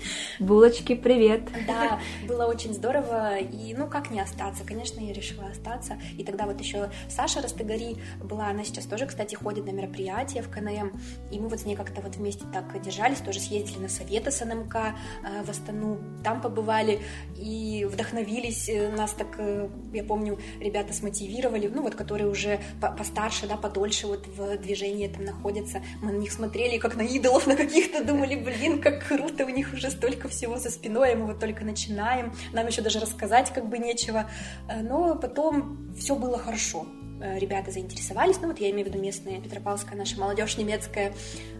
Булочки, 0.39 0.95
привет! 0.95 1.43
Да, 1.67 1.99
было 2.27 2.45
очень 2.45 2.73
здорово, 2.73 3.37
и 3.37 3.73
ну 3.75 3.87
как 3.87 4.09
не 4.09 4.19
остаться? 4.19 4.63
Конечно, 4.63 4.99
я 4.99 5.13
решила 5.13 5.45
остаться. 5.45 5.99
И 6.17 6.23
тогда 6.23 6.45
вот 6.45 6.59
еще 6.59 6.89
Саша 7.09 7.41
Растыгари 7.41 7.97
была, 8.23 8.47
она 8.47 8.63
сейчас 8.63 8.85
тоже, 8.85 9.05
кстати, 9.05 9.35
ходит 9.35 9.65
на 9.65 9.71
мероприятия 9.71 10.41
в 10.41 10.49
КНМ, 10.49 10.99
и 11.31 11.39
мы 11.39 11.47
вот 11.47 11.59
с 11.59 11.65
ней 11.65 11.75
как-то 11.75 12.01
вот 12.01 12.15
вместе 12.15 12.45
так 12.51 12.81
держались, 12.81 13.19
тоже 13.19 13.39
съездили 13.39 13.79
на 13.79 13.89
советы 13.89 14.31
с 14.31 14.43
НМК 14.43 14.75
э, 14.75 15.43
в 15.43 15.49
Астану, 15.49 15.99
там 16.23 16.41
побывали 16.41 17.01
и 17.37 17.87
вдохновились, 17.89 18.69
э, 18.69 18.89
нас 18.89 19.13
так, 19.13 19.35
э, 19.37 19.69
я 19.93 20.03
помню, 20.03 20.39
ребята 20.59 20.93
смотивировали, 20.93 21.67
ну 21.67 21.83
вот, 21.83 21.95
которые 21.95 22.27
уже 22.27 22.59
постарше, 22.79 23.47
да, 23.47 23.57
подольше 23.57 24.07
вот 24.07 24.25
в 24.27 24.57
движении 24.57 25.07
там 25.07 25.23
находятся, 25.23 25.81
мы 26.01 26.11
на 26.11 26.17
них 26.17 26.31
смотрели 26.31 26.77
как 26.77 26.95
на 26.95 27.03
идолов 27.03 27.45
на 27.45 27.55
каких-то, 27.55 28.03
думали, 28.03 28.35
блин, 28.35 28.81
как 28.81 29.05
круто, 29.07 29.45
у 29.45 29.49
них 29.49 29.73
уже 29.73 29.91
столько 30.01 30.27
всего 30.29 30.57
за 30.57 30.71
спиной, 30.71 31.13
а 31.13 31.15
мы 31.15 31.27
вот 31.27 31.39
только 31.39 31.63
начинаем, 31.63 32.33
нам 32.53 32.65
еще 32.65 32.81
даже 32.81 32.99
рассказать 32.99 33.53
как 33.53 33.69
бы 33.69 33.77
нечего, 33.77 34.27
э, 34.67 34.81
но 34.81 35.15
потом 35.15 35.93
все 35.95 36.15
было 36.15 36.39
хорошо, 36.39 36.87
э, 37.21 37.37
ребята 37.37 37.69
заинтересовались, 37.69 38.39
ну 38.41 38.47
вот 38.47 38.59
я 38.59 38.71
имею 38.71 38.87
в 38.87 38.89
виду 38.89 38.99
местные, 38.99 39.39
Петропавловская 39.39 39.95
наша 39.95 40.19
молодежь 40.19 40.57
немецкая, 40.57 41.13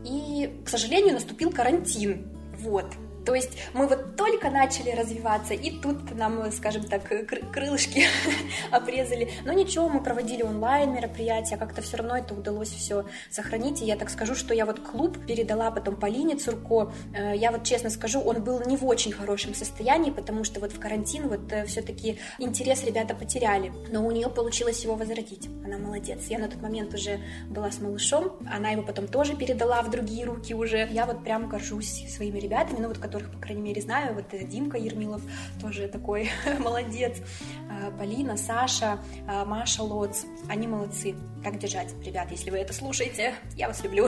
и, 0.04 0.60
к 0.66 0.70
сожалению, 0.70 1.14
наступил 1.14 1.52
карантин, 1.52 2.32
вот, 2.58 2.88
то 3.26 3.36
есть 3.36 3.58
мы 3.74 3.88
вот 3.88 4.16
только 4.16 4.50
начали 4.50 4.92
развиваться, 4.92 5.54
и 5.54 5.72
тут 5.80 6.16
нам, 6.16 6.52
скажем 6.52 6.84
так, 6.84 7.04
крылышки 7.52 8.06
обрезали. 8.72 9.30
Но 9.46 9.54
ничего, 9.54 9.90
мы 9.90 10.02
проводили 10.02 10.42
онлайн 10.42 10.94
мероприятия, 10.94 11.58
как-то 11.58 11.82
все 11.82 11.98
равно 11.98 12.18
это 12.18 12.34
удалось 12.34 12.70
все 12.70 13.06
сохранить. 13.30 13.82
И 13.82 13.86
я 13.86 13.96
так 13.96 14.10
скажу, 14.10 14.36
что 14.36 14.54
я 14.54 14.66
вот 14.66 14.80
клуб 14.80 15.18
передала 15.26 15.72
потом 15.72 15.96
Полине 15.96 16.36
Цурко. 16.36 16.92
Э, 17.14 17.36
я 17.36 17.52
вот 17.52 17.64
честно 17.64 17.90
скажу, 17.90 18.20
он 18.22 18.44
был 18.44 18.62
не 18.66 18.78
в 18.78 18.86
очень 18.86 19.12
хорошем 19.12 19.54
состоянии, 19.54 20.12
потому 20.12 20.44
что 20.44 20.60
вот 20.60 20.72
в 20.72 20.80
карантин 20.80 21.28
вот 21.28 21.52
э, 21.52 21.66
все-таки 21.66 22.20
интерес 22.40 22.84
ребята 22.84 23.14
потеряли. 23.14 23.72
Но 23.92 24.06
у 24.06 24.12
нее 24.12 24.30
получилось 24.30 24.84
его 24.84 24.96
возродить. 24.96 25.48
Она 25.64 25.78
молодец. 25.78 26.28
Я 26.28 26.40
на 26.40 26.48
тот 26.48 26.62
момент 26.62 26.94
уже 26.94 27.20
была 27.50 27.72
с 27.72 27.80
малышом, 27.80 28.38
она 28.52 28.70
его 28.70 28.82
потом 28.82 29.08
тоже 29.08 29.36
передала 29.36 29.82
в 29.82 29.92
другие 29.92 30.26
руки 30.26 30.54
уже. 30.54 30.88
Я 30.92 31.06
вот 31.06 31.24
прям 31.24 31.48
горжусь 31.48 32.06
своими 32.10 32.40
ребятами, 32.40 32.80
ну 32.80 32.88
вот 32.88 32.98
которых, 33.12 33.30
по 33.30 33.40
крайней 33.40 33.62
мере, 33.62 33.82
знаю. 33.82 34.16
Вот 34.16 34.26
Димка 34.48 34.78
Ермилов 34.78 35.22
тоже 35.60 35.90
такой 35.90 36.30
молодец. 36.60 37.18
А, 37.70 37.92
Полина, 37.92 38.38
Саша, 38.38 39.00
а, 39.28 39.44
Маша 39.44 39.84
Лоц. 39.84 40.24
Они 40.48 40.66
молодцы. 40.66 41.16
Так 41.44 41.60
держать, 41.60 41.94
ребят, 42.06 42.32
если 42.32 42.52
вы 42.52 42.58
это 42.58 42.74
слушаете. 42.74 43.34
Я 43.58 43.68
вас 43.68 43.84
люблю. 43.84 44.08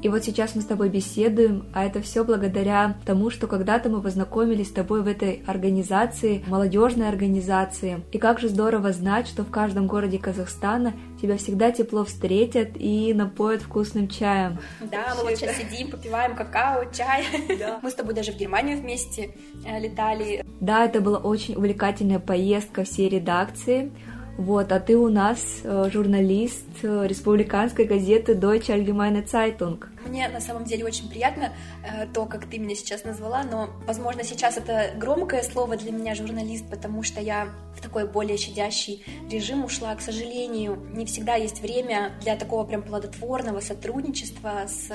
И 0.00 0.08
вот 0.08 0.24
сейчас 0.24 0.54
мы 0.54 0.62
с 0.62 0.66
тобой 0.66 0.88
беседуем, 0.88 1.68
а 1.74 1.84
это 1.84 2.00
все 2.00 2.24
благодаря 2.24 2.96
тому, 3.04 3.28
что 3.28 3.46
когда-то 3.46 3.90
мы 3.90 4.00
познакомились 4.00 4.68
с 4.68 4.72
тобой 4.72 5.02
в 5.02 5.06
этой 5.06 5.42
организации, 5.46 6.42
молодежной 6.46 7.08
организации. 7.08 8.02
И 8.12 8.18
как 8.18 8.38
же 8.40 8.48
здорово 8.48 8.92
знать, 8.92 9.26
что 9.26 9.42
в 9.42 9.50
каждом 9.50 9.86
городе 9.86 10.18
Казахстана 10.18 10.94
тебя 11.20 11.36
всегда 11.36 11.70
тепло 11.70 12.04
встретят 12.04 12.70
и 12.74 13.12
напоят 13.14 13.62
вкусным 13.62 14.08
чаем. 14.08 14.58
Да, 14.80 15.14
мы 15.16 15.24
вот 15.24 15.36
сейчас 15.36 15.56
сидим, 15.56 15.90
попиваем 15.90 16.34
какао, 16.34 16.84
чай. 16.92 17.24
Да. 17.58 17.78
Мы 17.82 17.90
с 17.90 17.94
тобой 17.94 18.14
даже 18.14 18.32
в 18.32 18.36
Германию 18.36 18.78
вместе 18.78 19.34
э, 19.64 19.78
летали. 19.78 20.44
Да, 20.60 20.84
это 20.84 21.00
была 21.00 21.18
очень 21.18 21.54
увлекательная 21.54 22.18
поездка 22.18 22.84
всей 22.84 23.08
редакции. 23.08 23.90
Вот, 24.36 24.72
а 24.72 24.80
ты 24.80 24.96
у 24.96 25.08
нас 25.08 25.60
э, 25.64 25.90
журналист 25.92 26.66
э, 26.82 27.06
республиканской 27.06 27.84
газеты 27.84 28.32
Deutsche 28.32 28.74
Allgemeine 28.74 29.24
Zeitung. 29.24 29.84
Мне 30.06 30.28
на 30.28 30.40
самом 30.40 30.64
деле 30.64 30.84
очень 30.84 31.08
приятно 31.08 31.52
э, 31.84 32.06
то, 32.06 32.26
как 32.26 32.48
ты 32.48 32.58
меня 32.58 32.74
сейчас 32.74 33.04
назвала, 33.04 33.42
но, 33.42 33.70
возможно, 33.86 34.24
сейчас 34.24 34.56
это 34.56 34.92
громкое 34.96 35.42
слово 35.42 35.76
для 35.76 35.92
меня 35.92 36.14
журналист, 36.14 36.68
потому 36.70 37.02
что 37.02 37.20
я 37.20 37.48
в 37.76 37.82
такой 37.82 38.06
более 38.06 38.36
щадящий 38.36 39.04
режим 39.30 39.64
ушла. 39.64 39.94
К 39.94 40.00
сожалению, 40.00 40.76
не 40.92 41.04
всегда 41.06 41.34
есть 41.34 41.60
время 41.60 42.12
для 42.20 42.36
такого 42.36 42.64
прям 42.64 42.82
плодотворного 42.82 43.60
сотрудничества 43.60 44.66
с 44.66 44.88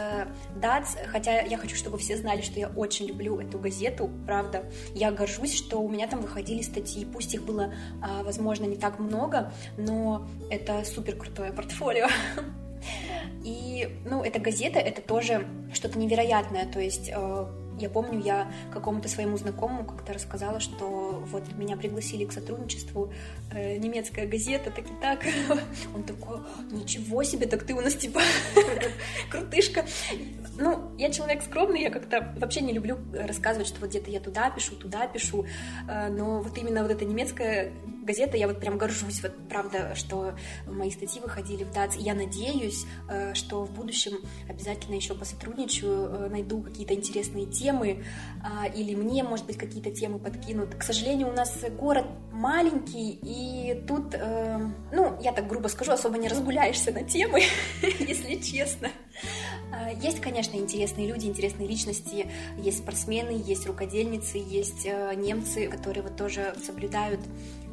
ДАЦ, 0.55 0.97
хотя 1.07 1.41
я 1.41 1.57
хочу, 1.57 1.75
чтобы 1.75 1.97
все 1.97 2.17
знали, 2.17 2.41
что 2.41 2.59
я 2.59 2.69
очень 2.69 3.05
люблю 3.05 3.39
эту 3.39 3.59
газету, 3.59 4.09
правда. 4.25 4.65
Я 4.93 5.12
горжусь, 5.12 5.55
что 5.55 5.81
у 5.81 5.89
меня 5.89 6.07
там 6.07 6.21
выходили 6.21 6.62
статьи, 6.62 7.05
пусть 7.05 7.33
их 7.33 7.43
было, 7.43 7.74
э, 8.01 8.24
возможно, 8.24 8.65
не 8.65 8.75
так 8.75 9.00
много, 9.00 9.51
но 9.77 10.27
это 10.50 10.83
супер 10.83 11.15
крутое 11.15 11.53
портфолио. 11.53 12.07
И, 13.43 13.64
ну, 14.06 14.24
эта 14.24 14.39
газета, 14.39 14.80
это 14.80 15.01
тоже 15.01 15.48
что-то 15.74 15.98
невероятное, 16.00 16.65
то 16.65 16.80
есть 16.80 17.10
э, 17.13 17.46
я 17.77 17.89
помню, 17.89 18.22
я 18.22 18.51
какому-то 18.72 19.10
своему 19.10 19.38
знакомому 19.38 19.86
как-то 19.86 20.13
рассказала, 20.13 20.60
что 20.60 21.24
вот 21.27 21.44
меня 21.58 21.75
пригласили 21.75 22.25
к 22.25 22.32
сотрудничеству 22.32 23.12
э, 23.51 23.77
немецкая 23.77 24.25
газета, 24.27 24.72
так 24.72 24.86
и 24.86 24.94
так. 25.01 25.25
Он 25.96 26.04
такой, 26.04 26.39
ничего 26.72 27.24
себе, 27.24 27.48
так 27.48 27.63
ты 27.63 27.74
у 27.74 27.82
нас 27.82 27.96
типа 27.96 28.22
крутышка. 29.30 29.86
Ну, 30.58 30.96
я 30.98 31.12
человек 31.12 31.44
скромный, 31.44 31.82
я 31.82 31.89
как-то 31.89 32.34
вообще 32.38 32.62
не 32.62 32.72
люблю 32.72 32.98
рассказывать, 33.13 33.68
что 33.68 33.82
вот 33.82 33.89
где-то 33.89 34.10
я 34.10 34.20
туда 34.20 34.50
пишу, 34.50 34.75
туда 34.75 35.08
пишу, 35.08 35.46
э, 35.89 36.10
но 36.10 36.42
вот 36.42 36.58
именно 36.58 36.82
вот 36.82 36.92
эта 36.92 37.04
немецкая 37.04 37.74
газета, 38.05 38.38
я 38.38 38.47
вот 38.47 38.59
прям 38.59 38.77
горжусь, 38.77 39.21
вот 39.21 39.33
правда, 39.50 39.93
что 39.95 40.35
мои 40.67 40.91
статьи 40.91 41.21
выходили 41.21 41.63
в 41.63 41.71
ДАЦ, 41.71 41.95
я 41.97 42.13
надеюсь, 42.13 42.85
э, 43.09 43.33
что 43.33 43.65
в 43.65 43.71
будущем 43.71 44.19
обязательно 44.47 44.95
еще 44.95 45.13
посотрудничаю, 45.15 46.09
э, 46.09 46.29
найду 46.29 46.62
какие-то 46.62 46.93
интересные 46.93 47.45
темы, 47.45 48.03
а, 48.43 48.67
или 48.67 48.95
мне, 48.95 49.24
может 49.24 49.45
быть, 49.45 49.57
какие-то 49.57 49.91
темы 49.91 50.19
подкинут. 50.19 50.75
К 50.75 50.83
сожалению, 50.83 51.29
у 51.29 51.33
нас 51.33 51.63
город 51.77 52.05
маленький, 52.31 53.19
и 53.21 53.83
тут, 53.88 54.15
ну, 54.91 55.17
я 55.21 55.31
так 55.31 55.47
грубо 55.47 55.67
скажу, 55.67 55.91
особо 55.91 56.17
не 56.17 56.27
разгуляешься 56.27 56.91
на 56.91 57.03
темы, 57.03 57.41
если 57.81 58.35
честно. 58.35 58.89
А, 59.71 59.91
есть, 59.91 60.21
конечно, 60.21 60.55
интересные 60.55 61.07
люди, 61.07 61.25
интересные 61.25 61.67
личности, 61.67 62.29
есть 62.57 62.79
спортсмены, 62.79 63.41
есть 63.45 63.65
рукодельницы, 63.65 64.38
есть 64.38 64.85
э, 64.85 65.13
немцы, 65.15 65.67
которые 65.67 66.03
вот 66.03 66.15
тоже 66.15 66.55
соблюдают 66.63 67.19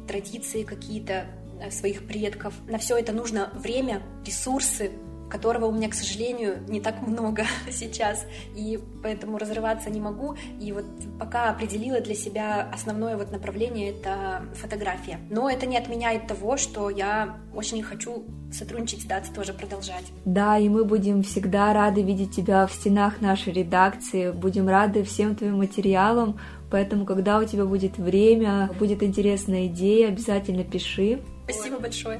традиции 0.07 0.63
какие-то 0.63 1.25
э, 1.61 1.71
своих 1.71 2.05
предков. 2.07 2.53
На 2.67 2.77
все 2.77 2.97
это 2.97 3.11
нужно 3.11 3.51
время, 3.53 4.01
ресурсы, 4.25 4.91
которого 5.33 5.65
у 5.65 5.71
меня, 5.71 5.89
к 5.89 5.95
сожалению, 5.95 6.59
не 6.67 6.79
так 6.79 7.01
много 7.01 7.45
сейчас, 7.71 8.25
и 8.55 8.79
поэтому 9.01 9.39
разрываться 9.39 9.89
не 9.89 9.99
могу. 9.99 10.35
И 10.59 10.71
вот 10.71 10.85
пока 11.19 11.49
определила 11.49 11.99
для 12.01 12.13
себя 12.13 12.69
основное 12.71 13.17
вот 13.17 13.31
направление— 13.31 13.89
это 13.97 14.43
фотография. 14.53 15.19
Но 15.31 15.49
это 15.49 15.65
не 15.65 15.75
отменяет 15.75 16.27
того, 16.27 16.55
что 16.57 16.91
я 16.91 17.37
очень 17.55 17.81
хочу 17.81 18.25
сотрудничать 18.51 19.01
с 19.01 19.05
ДАЦ 19.05 19.29
тоже 19.29 19.53
продолжать. 19.53 20.05
Да, 20.23 20.59
и 20.59 20.69
мы 20.69 20.85
будем 20.85 21.23
всегда 21.23 21.73
рады 21.73 22.03
видеть 22.03 22.35
тебя 22.35 22.67
в 22.67 22.71
стенах 22.71 23.19
нашей 23.19 23.53
редакции, 23.53 24.31
будем 24.31 24.69
рады 24.69 25.03
всем 25.03 25.35
твоим 25.35 25.57
материалам, 25.57 26.39
поэтому, 26.73 27.05
когда 27.05 27.37
у 27.37 27.45
тебя 27.45 27.65
будет 27.65 27.99
время, 27.99 28.67
будет 28.79 29.03
интересная 29.03 29.67
идея, 29.67 30.07
обязательно 30.07 30.63
пиши. 30.63 31.19
Спасибо 31.43 31.77
большое. 31.77 32.19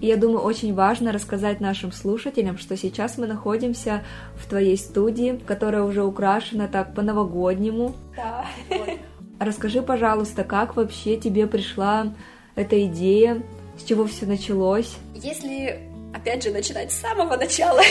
И 0.00 0.06
я 0.06 0.16
думаю, 0.16 0.40
очень 0.40 0.72
важно 0.72 1.12
рассказать 1.12 1.60
нашим 1.60 1.92
слушателям, 1.92 2.56
что 2.56 2.78
сейчас 2.78 3.18
мы 3.18 3.26
находимся 3.26 4.02
в 4.36 4.48
твоей 4.48 4.78
студии, 4.78 5.38
которая 5.46 5.82
уже 5.82 6.02
украшена 6.02 6.66
так 6.66 6.94
по-новогоднему. 6.94 7.94
Да. 8.16 8.46
Расскажи, 9.38 9.82
пожалуйста, 9.82 10.44
как 10.44 10.76
вообще 10.76 11.18
тебе 11.18 11.46
пришла 11.46 12.14
эта 12.54 12.82
идея, 12.86 13.42
с 13.78 13.84
чего 13.84 14.06
все 14.06 14.24
началось? 14.24 14.96
Если, 15.14 15.78
опять 16.14 16.42
же, 16.42 16.52
начинать 16.52 16.90
с 16.90 17.00
самого 17.00 17.36
начала, 17.36 17.82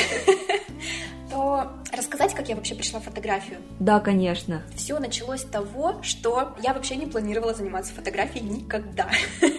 то 1.29 1.71
рассказать, 1.91 2.33
как 2.33 2.49
я 2.49 2.55
вообще 2.55 2.75
пришла 2.75 2.99
в 2.99 3.03
фотографию. 3.03 3.57
Да, 3.79 3.99
конечно. 3.99 4.63
Все 4.75 4.99
началось 4.99 5.41
с 5.41 5.45
того, 5.45 6.01
что 6.01 6.55
я 6.61 6.73
вообще 6.73 6.95
не 6.95 7.05
планировала 7.05 7.53
заниматься 7.53 7.93
фотографией 7.93 8.43
никогда. 8.43 9.09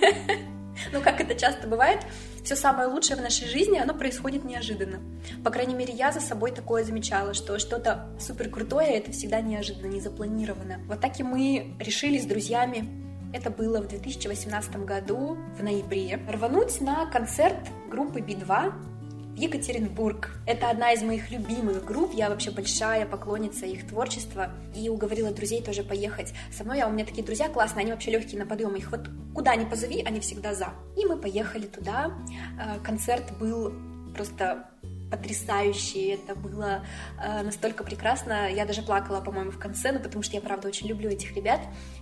Ну, 0.92 1.02
как 1.02 1.20
это 1.20 1.34
часто 1.34 1.68
бывает, 1.68 2.00
все 2.42 2.56
самое 2.56 2.88
лучшее 2.88 3.16
в 3.16 3.20
нашей 3.20 3.46
жизни, 3.46 3.78
оно 3.78 3.92
происходит 3.92 4.44
неожиданно. 4.44 4.98
По 5.44 5.50
крайней 5.50 5.74
мере, 5.74 5.92
я 5.92 6.10
за 6.10 6.20
собой 6.20 6.52
такое 6.52 6.84
замечала, 6.84 7.34
что 7.34 7.58
что-то 7.58 8.08
супер 8.18 8.48
крутое 8.48 8.96
это 8.96 9.12
всегда 9.12 9.42
неожиданно, 9.42 9.88
не 9.88 10.00
запланировано. 10.00 10.80
Вот 10.86 11.00
так 11.00 11.20
и 11.20 11.22
мы 11.22 11.76
решили 11.78 12.18
с 12.18 12.24
друзьями 12.24 12.88
это 13.32 13.50
было 13.50 13.80
в 13.80 13.86
2018 13.86 14.84
году, 14.84 15.38
в 15.56 15.62
ноябре, 15.62 16.20
рвануть 16.28 16.80
на 16.80 17.06
концерт 17.06 17.56
группы 17.88 18.20
Би-2 18.20 18.72
в 18.72 18.89
Екатеринбург. 19.40 20.32
Это 20.46 20.68
одна 20.68 20.92
из 20.92 21.02
моих 21.02 21.30
любимых 21.30 21.86
групп, 21.86 22.12
я 22.12 22.28
вообще 22.28 22.50
большая 22.50 23.06
поклонница 23.06 23.64
их 23.64 23.88
творчества. 23.88 24.50
И 24.74 24.90
уговорила 24.90 25.30
друзей 25.30 25.62
тоже 25.62 25.82
поехать 25.82 26.34
со 26.52 26.62
мной, 26.62 26.80
а 26.80 26.88
у 26.88 26.90
меня 26.90 27.06
такие 27.06 27.24
друзья 27.24 27.48
классные, 27.48 27.84
они 27.84 27.92
вообще 27.92 28.10
легкие 28.10 28.38
на 28.38 28.46
подъем, 28.46 28.74
их 28.76 28.90
вот 28.90 29.08
куда 29.34 29.56
ни 29.56 29.64
позови, 29.64 30.02
они 30.02 30.20
всегда 30.20 30.54
за. 30.54 30.74
И 30.94 31.06
мы 31.06 31.16
поехали 31.16 31.66
туда, 31.66 32.12
э, 32.60 32.80
концерт 32.84 33.32
был 33.38 33.72
просто 34.14 34.68
потрясающий, 35.10 36.08
это 36.08 36.34
было 36.34 36.84
э, 37.18 37.42
настолько 37.42 37.82
прекрасно, 37.82 38.50
я 38.50 38.66
даже 38.66 38.82
плакала, 38.82 39.22
по-моему, 39.22 39.50
в 39.50 39.58
конце, 39.58 39.90
ну, 39.90 40.00
потому 40.00 40.22
что 40.22 40.36
я, 40.36 40.42
правда, 40.42 40.68
очень 40.68 40.86
люблю 40.86 41.08
этих 41.08 41.34
ребят, 41.34 41.60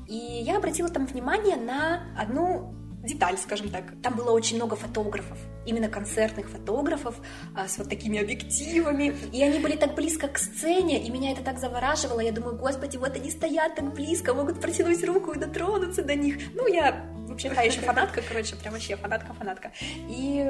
и 0.09 0.17
я 0.17 0.57
обратила 0.57 0.89
там 0.89 1.07
внимание 1.07 1.57
на 1.57 2.03
одну 2.19 2.75
деталь, 3.09 3.37
скажем 3.39 3.71
так. 3.71 3.85
Там 4.03 4.15
было 4.15 4.31
очень 4.31 4.57
много 4.57 4.77
фотографов, 4.77 5.39
именно 5.67 5.89
концертных 5.89 6.49
фотографов 6.49 7.17
а, 7.55 7.67
с 7.67 7.79
вот 7.79 7.89
такими 7.89 8.21
объективами. 8.21 9.17
И 9.33 9.43
они 9.43 9.59
были 9.59 9.77
так 9.77 9.95
близко 9.95 10.29
к 10.29 10.39
сцене, 10.39 11.05
и 11.05 11.11
меня 11.11 11.33
это 11.33 11.43
так 11.43 11.59
завораживало. 11.59 12.21
Я 12.21 12.33
думаю, 12.33 12.57
господи, 12.57 12.97
вот 12.97 13.17
они 13.17 13.31
стоят 13.31 13.75
так 13.75 13.95
близко, 13.95 14.35
могут 14.35 14.61
протянуть 14.61 15.03
руку 15.05 15.33
и 15.33 15.39
дотронуться 15.39 16.03
до 16.03 16.15
них. 16.15 16.37
Ну, 16.55 16.67
я 16.69 17.05
вообще 17.39 17.51
та 17.51 17.63
еще 17.63 17.81
фанатка, 17.87 18.23
короче, 18.27 18.57
прям 18.57 18.75
вообще 18.75 18.97
фанатка-фанатка. 18.97 19.71
И, 20.09 20.45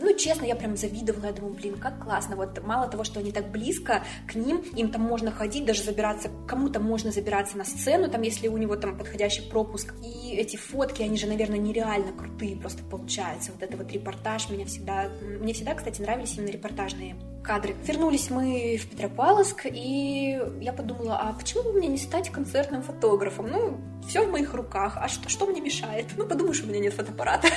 ну, 0.00 0.16
честно, 0.16 0.44
я 0.44 0.54
прям 0.54 0.76
завидовала, 0.76 1.26
я 1.26 1.32
думаю, 1.32 1.54
блин, 1.54 1.76
как 1.78 2.02
классно. 2.02 2.36
Вот 2.36 2.62
мало 2.62 2.88
того, 2.88 3.04
что 3.04 3.20
они 3.20 3.32
так 3.32 3.50
близко 3.50 4.04
к 4.28 4.34
ним, 4.34 4.58
им 4.76 4.90
там 4.90 5.02
можно 5.02 5.30
ходить, 5.32 5.64
даже 5.64 5.82
забираться, 5.82 6.30
кому-то 6.46 6.80
можно 6.80 7.10
забираться 7.10 7.58
на 7.58 7.64
сцену, 7.64 8.08
там, 8.08 8.22
если 8.22 8.48
у 8.48 8.56
него 8.56 8.76
там 8.76 8.96
подходящий 8.96 9.42
пропуск. 9.42 9.94
И 10.04 10.34
эти 10.36 10.56
фотки, 10.56 11.02
они 11.02 11.16
же, 11.16 11.26
наверное, 11.26 11.58
нереально 11.58 12.12
крутые 12.12 12.56
просто 12.56 12.82
получаются. 12.84 13.52
Вот 13.52 13.62
это 13.62 13.76
вот 13.76 13.90
репортаж 13.92 14.48
меня 14.50 14.66
всегда... 14.66 15.08
Мне 15.40 15.52
всегда, 15.52 15.74
кстати, 15.74 16.00
нравились 16.00 16.36
именно 16.36 16.50
репортажные 16.50 17.16
кадры. 17.50 17.74
Вернулись 17.84 18.30
мы 18.30 18.78
в 18.80 18.86
Петропавловск, 18.86 19.66
и 19.66 20.40
я 20.60 20.72
подумала, 20.72 21.18
а 21.18 21.32
почему 21.32 21.64
бы 21.64 21.72
мне 21.72 21.88
не 21.88 21.98
стать 21.98 22.30
концертным 22.30 22.80
фотографом? 22.80 23.48
Ну, 23.48 23.80
все 24.08 24.24
в 24.24 24.30
моих 24.30 24.54
руках, 24.54 24.92
а 24.96 25.08
что, 25.08 25.28
что 25.28 25.46
мне 25.46 25.60
мешает? 25.60 26.06
Ну, 26.16 26.28
подумаешь, 26.28 26.62
у 26.62 26.66
меня 26.66 26.78
нет 26.78 26.94
фотоаппарата. 26.94 27.48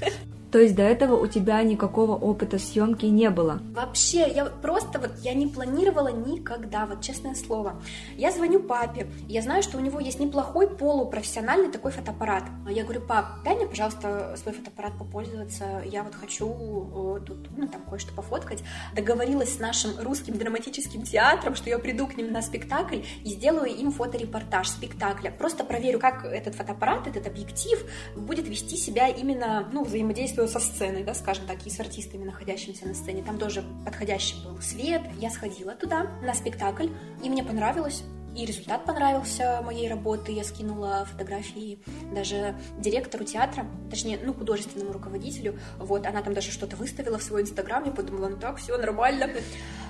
То 0.50 0.58
есть 0.58 0.74
до 0.74 0.82
этого 0.82 1.16
у 1.16 1.26
тебя 1.26 1.62
никакого 1.62 2.16
опыта 2.16 2.58
съемки 2.58 3.06
не 3.06 3.30
было? 3.30 3.60
Вообще, 3.72 4.28
я 4.28 4.46
просто 4.46 4.98
вот, 4.98 5.12
я 5.22 5.32
не 5.34 5.46
планировала 5.46 6.08
никогда, 6.08 6.86
вот 6.86 7.02
честное 7.02 7.34
слово. 7.34 7.80
Я 8.16 8.32
звоню 8.32 8.60
папе, 8.60 9.06
я 9.28 9.42
знаю, 9.42 9.62
что 9.62 9.78
у 9.78 9.80
него 9.80 10.00
есть 10.00 10.18
неплохой 10.18 10.68
полупрофессиональный 10.68 11.70
такой 11.70 11.92
фотоаппарат. 11.92 12.44
Я 12.68 12.82
говорю, 12.82 13.00
пап, 13.00 13.42
дай 13.44 13.54
мне, 13.54 13.66
пожалуйста, 13.66 14.34
свой 14.42 14.54
фотоаппарат 14.54 14.98
попользоваться, 14.98 15.82
я 15.84 16.02
вот 16.02 16.14
хочу 16.14 16.48
э, 16.48 17.20
тут, 17.24 17.48
ну, 17.56 17.68
там 17.68 17.82
кое-что 17.82 18.12
пофоткать. 18.12 18.62
Договорилась 18.94 19.54
с 19.54 19.58
нашим 19.60 19.92
русским 20.00 20.36
драматическим 20.36 21.02
театром, 21.02 21.54
что 21.54 21.70
я 21.70 21.78
приду 21.78 22.08
к 22.08 22.16
ним 22.16 22.32
на 22.32 22.42
спектакль 22.42 23.02
и 23.24 23.30
сделаю 23.30 23.70
им 23.70 23.92
фоторепортаж 23.92 24.68
спектакля. 24.68 25.30
Просто 25.30 25.62
проверю, 25.62 26.00
как 26.00 26.24
этот 26.24 26.56
фотоаппарат, 26.56 27.06
этот 27.06 27.28
объектив 27.28 27.84
будет 28.16 28.48
вести 28.48 28.76
себя 28.76 29.08
именно, 29.08 29.68
ну, 29.72 29.84
взаимодействуя 29.84 30.39
со 30.46 30.60
сценой, 30.60 31.04
да, 31.04 31.14
скажем 31.14 31.46
так, 31.46 31.66
и 31.66 31.70
с 31.70 31.80
артистами, 31.80 32.24
находящимися 32.24 32.86
на 32.86 32.94
сцене. 32.94 33.22
Там 33.22 33.38
тоже 33.38 33.64
подходящий 33.84 34.36
был 34.44 34.60
свет. 34.60 35.02
Я 35.18 35.30
сходила 35.30 35.74
туда 35.74 36.10
на 36.22 36.34
спектакль, 36.34 36.88
и 37.22 37.28
мне 37.28 37.44
понравилось. 37.44 38.02
И 38.36 38.46
результат 38.46 38.84
понравился 38.84 39.60
моей 39.64 39.88
работы. 39.88 40.30
Я 40.30 40.44
скинула 40.44 41.04
фотографии 41.04 41.80
даже 42.14 42.54
директору 42.78 43.24
театра, 43.24 43.66
точнее, 43.90 44.20
ну, 44.22 44.32
художественному 44.32 44.92
руководителю. 44.92 45.58
Вот, 45.78 46.06
она 46.06 46.22
там 46.22 46.32
даже 46.32 46.52
что-то 46.52 46.76
выставила 46.76 47.18
в 47.18 47.22
свой 47.22 47.42
инстаграм. 47.42 47.84
Я 47.84 47.90
подумала, 47.90 48.28
ну 48.28 48.36
так, 48.36 48.58
все 48.58 48.76
нормально. 48.76 49.30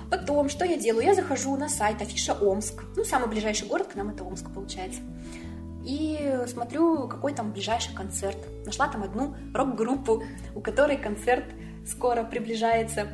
Потом, 0.09 0.49
что 0.49 0.65
я 0.65 0.75
делаю? 0.75 1.05
Я 1.05 1.13
захожу 1.13 1.55
на 1.55 1.69
сайт 1.69 2.01
Афиша 2.01 2.33
Омск. 2.33 2.83
Ну, 2.95 3.03
самый 3.03 3.29
ближайший 3.29 3.67
город 3.67 3.87
к 3.87 3.95
нам 3.95 4.09
это 4.09 4.23
Омск, 4.23 4.51
получается 4.51 5.01
и 5.85 6.43
смотрю, 6.47 7.07
какой 7.07 7.33
там 7.33 7.51
ближайший 7.51 7.93
концерт. 7.93 8.37
Нашла 8.65 8.87
там 8.87 9.03
одну 9.03 9.35
рок-группу, 9.53 10.23
у 10.55 10.61
которой 10.61 10.97
концерт 10.97 11.45
скоро 11.85 12.23
приближается. 12.23 13.07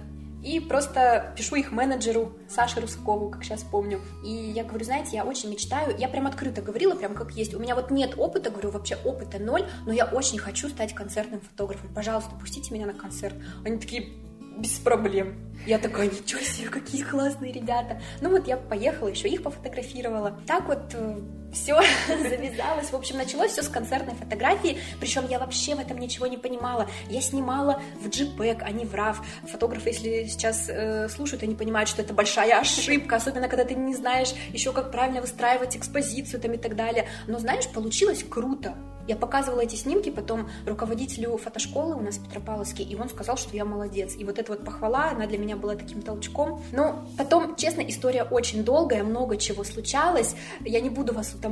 И 0.43 0.59
просто 0.59 1.33
пишу 1.35 1.55
их 1.55 1.71
менеджеру 1.71 2.31
Саше 2.47 2.79
Рускову, 2.79 3.29
как 3.29 3.43
сейчас 3.43 3.63
помню. 3.63 3.99
И 4.23 4.31
я 4.31 4.63
говорю, 4.63 4.85
знаете, 4.85 5.17
я 5.17 5.25
очень 5.25 5.49
мечтаю, 5.49 5.97
я 5.97 6.07
прям 6.07 6.27
открыто 6.27 6.61
говорила, 6.61 6.95
прям 6.95 7.15
как 7.15 7.31
есть. 7.31 7.53
У 7.53 7.59
меня 7.59 7.75
вот 7.75 7.91
нет 7.91 8.13
опыта, 8.17 8.49
говорю, 8.49 8.69
вообще 8.69 8.97
опыта 9.03 9.39
ноль, 9.39 9.67
но 9.85 9.91
я 9.91 10.05
очень 10.05 10.37
хочу 10.37 10.69
стать 10.69 10.93
концертным 10.93 11.41
фотографом. 11.41 11.89
Пожалуйста, 11.93 12.31
пустите 12.39 12.73
меня 12.73 12.85
на 12.85 12.93
концерт. 12.93 13.35
Они 13.65 13.77
такие, 13.77 14.09
без 14.57 14.73
проблем. 14.73 15.35
Я 15.65 15.79
такая, 15.79 16.07
ничего 16.07 16.41
себе, 16.41 16.69
какие 16.69 17.03
классные 17.03 17.51
ребята. 17.51 18.01
Ну 18.21 18.29
вот 18.29 18.47
я 18.47 18.57
поехала, 18.57 19.07
еще 19.07 19.27
их 19.27 19.43
пофотографировала. 19.43 20.39
Так 20.47 20.67
вот 20.67 20.93
э, 20.93 21.19
все 21.57 21.81
завязалось. 22.07 22.91
В 22.91 22.95
общем, 22.95 23.17
началось 23.17 23.51
все 23.51 23.63
с 23.63 23.67
концертной 23.67 24.15
фотографии. 24.15 24.77
Причем 24.99 25.27
я 25.27 25.39
вообще 25.39 25.75
в 25.75 25.79
этом 25.79 25.97
ничего 25.97 26.27
не 26.27 26.37
понимала. 26.37 26.87
Я 27.09 27.21
снимала 27.21 27.81
в 27.99 28.07
JPEG, 28.07 28.61
а 28.61 28.71
не 28.71 28.85
в 28.85 28.93
RAW. 28.93 29.15
Фотографы, 29.51 29.89
если 29.89 30.25
сейчас 30.25 30.69
э, 30.69 31.09
слушают, 31.09 31.43
они 31.43 31.55
понимают, 31.55 31.89
что 31.89 32.01
это 32.01 32.13
большая 32.13 32.59
ошибка, 32.59 33.15
особенно 33.15 33.47
когда 33.47 33.65
ты 33.65 33.75
не 33.75 33.95
знаешь 33.95 34.33
еще, 34.53 34.71
как 34.71 34.91
правильно 34.91 35.21
выстраивать 35.21 35.75
экспозицию 35.75 36.39
там 36.39 36.53
и 36.53 36.57
так 36.57 36.75
далее. 36.75 37.07
Но 37.27 37.39
знаешь, 37.39 37.67
получилось 37.67 38.23
круто. 38.23 38.75
Я 39.07 39.15
показывала 39.15 39.61
эти 39.61 39.75
снимки 39.75 40.09
потом 40.09 40.49
руководителю 40.65 41.37
фотошколы 41.37 41.95
у 41.95 42.01
нас 42.01 42.17
в 42.17 42.25
Петропавловске, 42.25 42.83
и 42.83 42.95
он 42.95 43.07
сказал, 43.07 43.37
что 43.37 43.55
я 43.55 43.63
молодец. 43.63 44.15
И 44.17 44.25
вот 44.25 44.37
эта 44.37 44.51
вот 44.51 44.65
похвала, 44.65 45.11
она 45.11 45.27
для 45.27 45.37
меня 45.37 45.55
была 45.55 45.75
таким 45.75 46.01
толчком. 46.01 46.61
Но 46.73 47.05
потом, 47.17 47.55
честно, 47.55 47.81
история 47.81 48.23
очень 48.23 48.65
долгая, 48.65 49.03
много 49.03 49.37
чего 49.37 49.63
случалось. 49.63 50.35
Я 50.59 50.81
не 50.81 50.89
буду 50.89 51.13
вас 51.13 51.33
утомлять, 51.33 51.46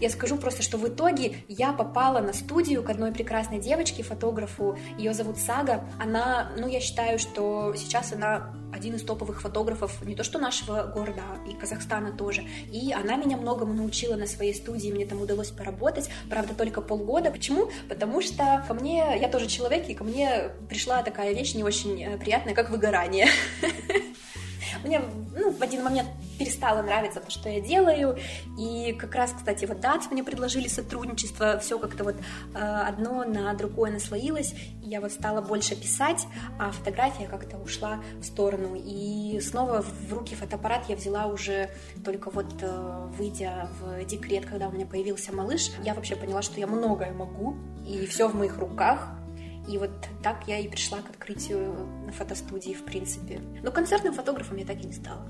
я 0.00 0.10
скажу 0.10 0.36
просто, 0.36 0.62
что 0.62 0.78
в 0.78 0.88
итоге 0.88 1.38
я 1.48 1.72
попала 1.72 2.20
на 2.20 2.32
студию 2.32 2.82
к 2.82 2.90
одной 2.90 3.12
прекрасной 3.12 3.58
девочке, 3.58 4.02
фотографу, 4.02 4.78
ее 4.98 5.14
зовут 5.14 5.38
Сага. 5.38 5.84
Она, 6.00 6.52
ну, 6.56 6.68
я 6.68 6.80
считаю, 6.80 7.18
что 7.18 7.74
сейчас 7.76 8.12
она 8.12 8.54
один 8.72 8.94
из 8.94 9.02
топовых 9.02 9.40
фотографов 9.40 10.04
не 10.04 10.14
то 10.14 10.24
что 10.24 10.38
нашего 10.38 10.84
города, 10.84 11.22
а 11.30 11.48
и 11.48 11.54
Казахстана 11.54 12.12
тоже. 12.12 12.44
И 12.70 12.92
она 12.92 13.16
меня 13.16 13.36
многому 13.36 13.72
научила 13.72 14.16
на 14.16 14.26
своей 14.26 14.54
студии, 14.54 14.90
мне 14.90 15.06
там 15.06 15.20
удалось 15.20 15.50
поработать, 15.50 16.10
правда, 16.28 16.54
только 16.54 16.80
полгода. 16.80 17.30
Почему? 17.30 17.70
Потому 17.88 18.20
что 18.20 18.64
ко 18.66 18.74
мне, 18.74 19.18
я 19.20 19.28
тоже 19.28 19.46
человек, 19.46 19.88
и 19.88 19.94
ко 19.94 20.04
мне 20.04 20.50
пришла 20.68 21.02
такая 21.02 21.32
вещь 21.32 21.54
не 21.54 21.64
очень 21.64 22.02
э, 22.02 22.18
приятная, 22.18 22.54
как 22.54 22.70
выгорание. 22.70 23.28
Мне 24.84 25.00
ну, 25.34 25.52
в 25.52 25.62
один 25.62 25.82
момент 25.84 26.08
перестало 26.38 26.82
нравиться 26.82 27.20
то, 27.20 27.30
что 27.30 27.48
я 27.48 27.60
делаю. 27.60 28.18
И 28.58 28.92
как 28.98 29.14
раз, 29.14 29.32
кстати, 29.36 29.64
вот 29.64 29.80
ДАЦ 29.80 30.10
мне 30.10 30.22
предложили 30.22 30.68
сотрудничество. 30.68 31.58
Все 31.58 31.78
как-то 31.78 32.04
вот 32.04 32.16
э, 32.54 32.58
одно 32.58 33.24
на 33.24 33.52
другое 33.54 33.90
наслоилось. 33.90 34.54
И 34.82 34.88
я 34.88 35.00
вот 35.00 35.12
стала 35.12 35.40
больше 35.40 35.76
писать, 35.76 36.26
а 36.58 36.70
фотография 36.70 37.26
как-то 37.26 37.56
ушла 37.58 38.00
в 38.20 38.24
сторону. 38.24 38.74
И 38.76 39.40
снова 39.40 39.82
в 39.82 40.12
руки 40.12 40.34
фотоаппарат 40.34 40.88
я 40.88 40.96
взяла 40.96 41.26
уже 41.26 41.70
только 42.04 42.30
вот 42.30 42.62
э, 42.62 43.08
выйдя 43.16 43.68
в 43.80 44.04
декрет, 44.04 44.46
когда 44.46 44.68
у 44.68 44.72
меня 44.72 44.86
появился 44.86 45.32
малыш. 45.34 45.70
Я 45.84 45.94
вообще 45.94 46.16
поняла, 46.16 46.42
что 46.42 46.60
я 46.60 46.66
многое 46.66 47.12
могу, 47.12 47.56
и 47.86 48.06
все 48.06 48.28
в 48.28 48.34
моих 48.34 48.58
руках. 48.58 49.10
И 49.68 49.78
вот 49.78 49.90
так 50.22 50.46
я 50.46 50.58
и 50.58 50.68
пришла 50.68 51.00
к 51.00 51.10
открытию 51.10 51.74
фотостудии, 52.12 52.72
в 52.72 52.84
принципе. 52.84 53.40
Но 53.62 53.70
концертным 53.70 54.14
фотографом 54.14 54.56
я 54.56 54.64
так 54.64 54.80
и 54.80 54.86
не 54.86 54.92
стала. 54.92 55.26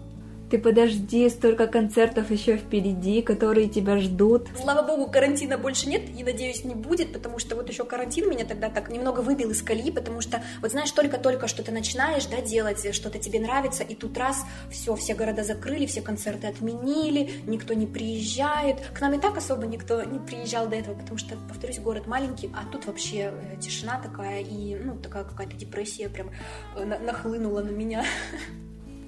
Ты 0.51 0.59
подожди, 0.59 1.29
столько 1.29 1.67
концертов 1.67 2.31
еще 2.31 2.57
впереди, 2.57 3.21
которые 3.21 3.69
тебя 3.69 3.99
ждут. 3.99 4.47
Слава 4.61 4.87
богу, 4.87 5.11
карантина 5.11 5.59
больше 5.59 5.89
нет 5.89 6.03
и, 6.17 6.23
надеюсь, 6.23 6.65
не 6.65 6.75
будет, 6.75 7.13
потому 7.13 7.41
что 7.41 7.57
вот 7.57 7.69
еще 7.69 7.85
карантин 7.85 8.31
меня 8.31 8.45
тогда 8.45 8.71
так 8.71 8.89
немного 8.89 9.21
выбил 9.21 9.51
из 9.51 9.61
колеи, 9.63 9.91
потому 9.91 10.21
что, 10.21 10.45
вот 10.63 10.71
знаешь, 10.71 10.93
только-только 10.93 11.49
что 11.49 11.65
ты 11.65 11.73
начинаешь, 11.73 12.27
да, 12.27 12.41
делать, 12.41 12.95
что-то 12.95 13.19
тебе 13.19 13.41
нравится, 13.41 13.83
и 13.83 13.97
тут 13.97 14.17
раз, 14.17 14.45
все, 14.71 14.95
все 14.95 15.15
города 15.15 15.43
закрыли, 15.43 15.87
все 15.87 16.01
концерты 16.01 16.47
отменили, 16.47 17.31
никто 17.47 17.75
не 17.75 17.87
приезжает. 17.87 18.81
К 18.95 19.01
нам 19.01 19.15
и 19.15 19.19
так 19.19 19.37
особо 19.37 19.67
никто 19.67 20.05
не 20.05 20.21
приезжал 20.21 20.69
до 20.69 20.77
этого, 20.77 20.95
потому 20.95 21.19
что, 21.19 21.37
повторюсь, 21.49 21.81
город 21.81 22.07
маленький, 22.07 22.53
а 22.55 22.71
тут 22.71 22.87
вообще 22.87 23.33
э, 23.33 23.61
тишина 23.61 24.01
такая, 24.01 24.43
и, 24.43 24.77
ну, 24.77 24.97
такая 24.97 25.25
какая-то 25.25 25.57
депрессия 25.57 26.09
прям 26.09 26.31
э, 26.77 26.85
нахлынула 26.85 27.63
на 27.63 27.71
меня. 27.71 28.05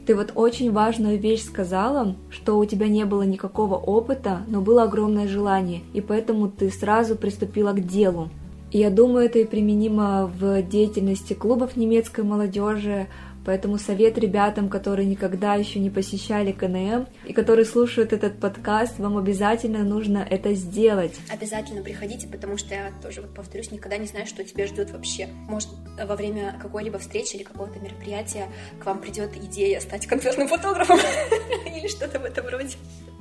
Ты 0.09 0.15
вот 0.15 0.33
очень 0.37 0.73
важную 0.73 1.19
вещь 1.19 1.45
сказала, 1.45 2.17
что 2.31 2.57
у 2.57 2.65
тебя 2.65 2.89
не 2.89 3.05
было 3.05 3.25
никакого 3.25 3.75
опыта, 3.75 4.41
но 4.49 4.63
было 4.63 4.85
огромное 4.85 5.29
желание, 5.29 5.83
и 5.93 6.01
поэтому 6.01 6.49
ты 6.49 6.71
сразу 6.71 7.15
приступила 7.15 7.73
к 7.75 7.87
делу. 7.87 8.31
Я 8.73 8.89
думаю, 8.89 9.27
это 9.27 9.41
и 9.41 9.45
применимо 9.45 10.33
в 10.35 10.63
деятельности 10.63 11.35
клубов 11.35 11.77
немецкой 11.77 12.25
молодежи, 12.25 13.09
Поэтому 13.49 13.79
совет 13.79 14.19
ребятам, 14.19 14.69
которые 14.69 15.07
никогда 15.07 15.55
еще 15.55 15.79
не 15.79 15.89
посещали 15.89 16.53
КНМ 16.53 17.07
и 17.25 17.33
которые 17.33 17.65
слушают 17.65 18.13
этот 18.13 18.39
подкаст, 18.39 18.99
вам 18.99 19.17
обязательно 19.17 19.85
нужно 19.85 20.19
это 20.19 20.53
сделать. 20.53 21.15
Обязательно 21.31 21.83
приходите, 21.83 22.29
потому 22.29 22.59
что 22.59 22.75
я 22.75 22.93
тоже 23.03 23.23
вот 23.23 23.33
повторюсь, 23.35 23.71
никогда 23.71 23.97
не 23.97 24.05
знаю, 24.05 24.27
что 24.27 24.45
тебя 24.45 24.67
ждет 24.67 24.91
вообще. 24.91 25.29
Может, 25.49 25.71
во 25.97 26.15
время 26.15 26.59
какой-либо 26.61 26.99
встречи 26.99 27.37
или 27.37 27.43
какого-то 27.43 27.79
мероприятия 27.81 28.49
к 28.79 28.85
вам 28.85 29.01
придет 29.01 29.35
идея 29.35 29.81
стать 29.81 30.07
концертным 30.07 30.47
фотографом 30.47 30.99
или 31.75 31.89
что-то 31.89 32.21
в 32.21 32.25
этом 32.25 32.47
роде. 32.49 32.77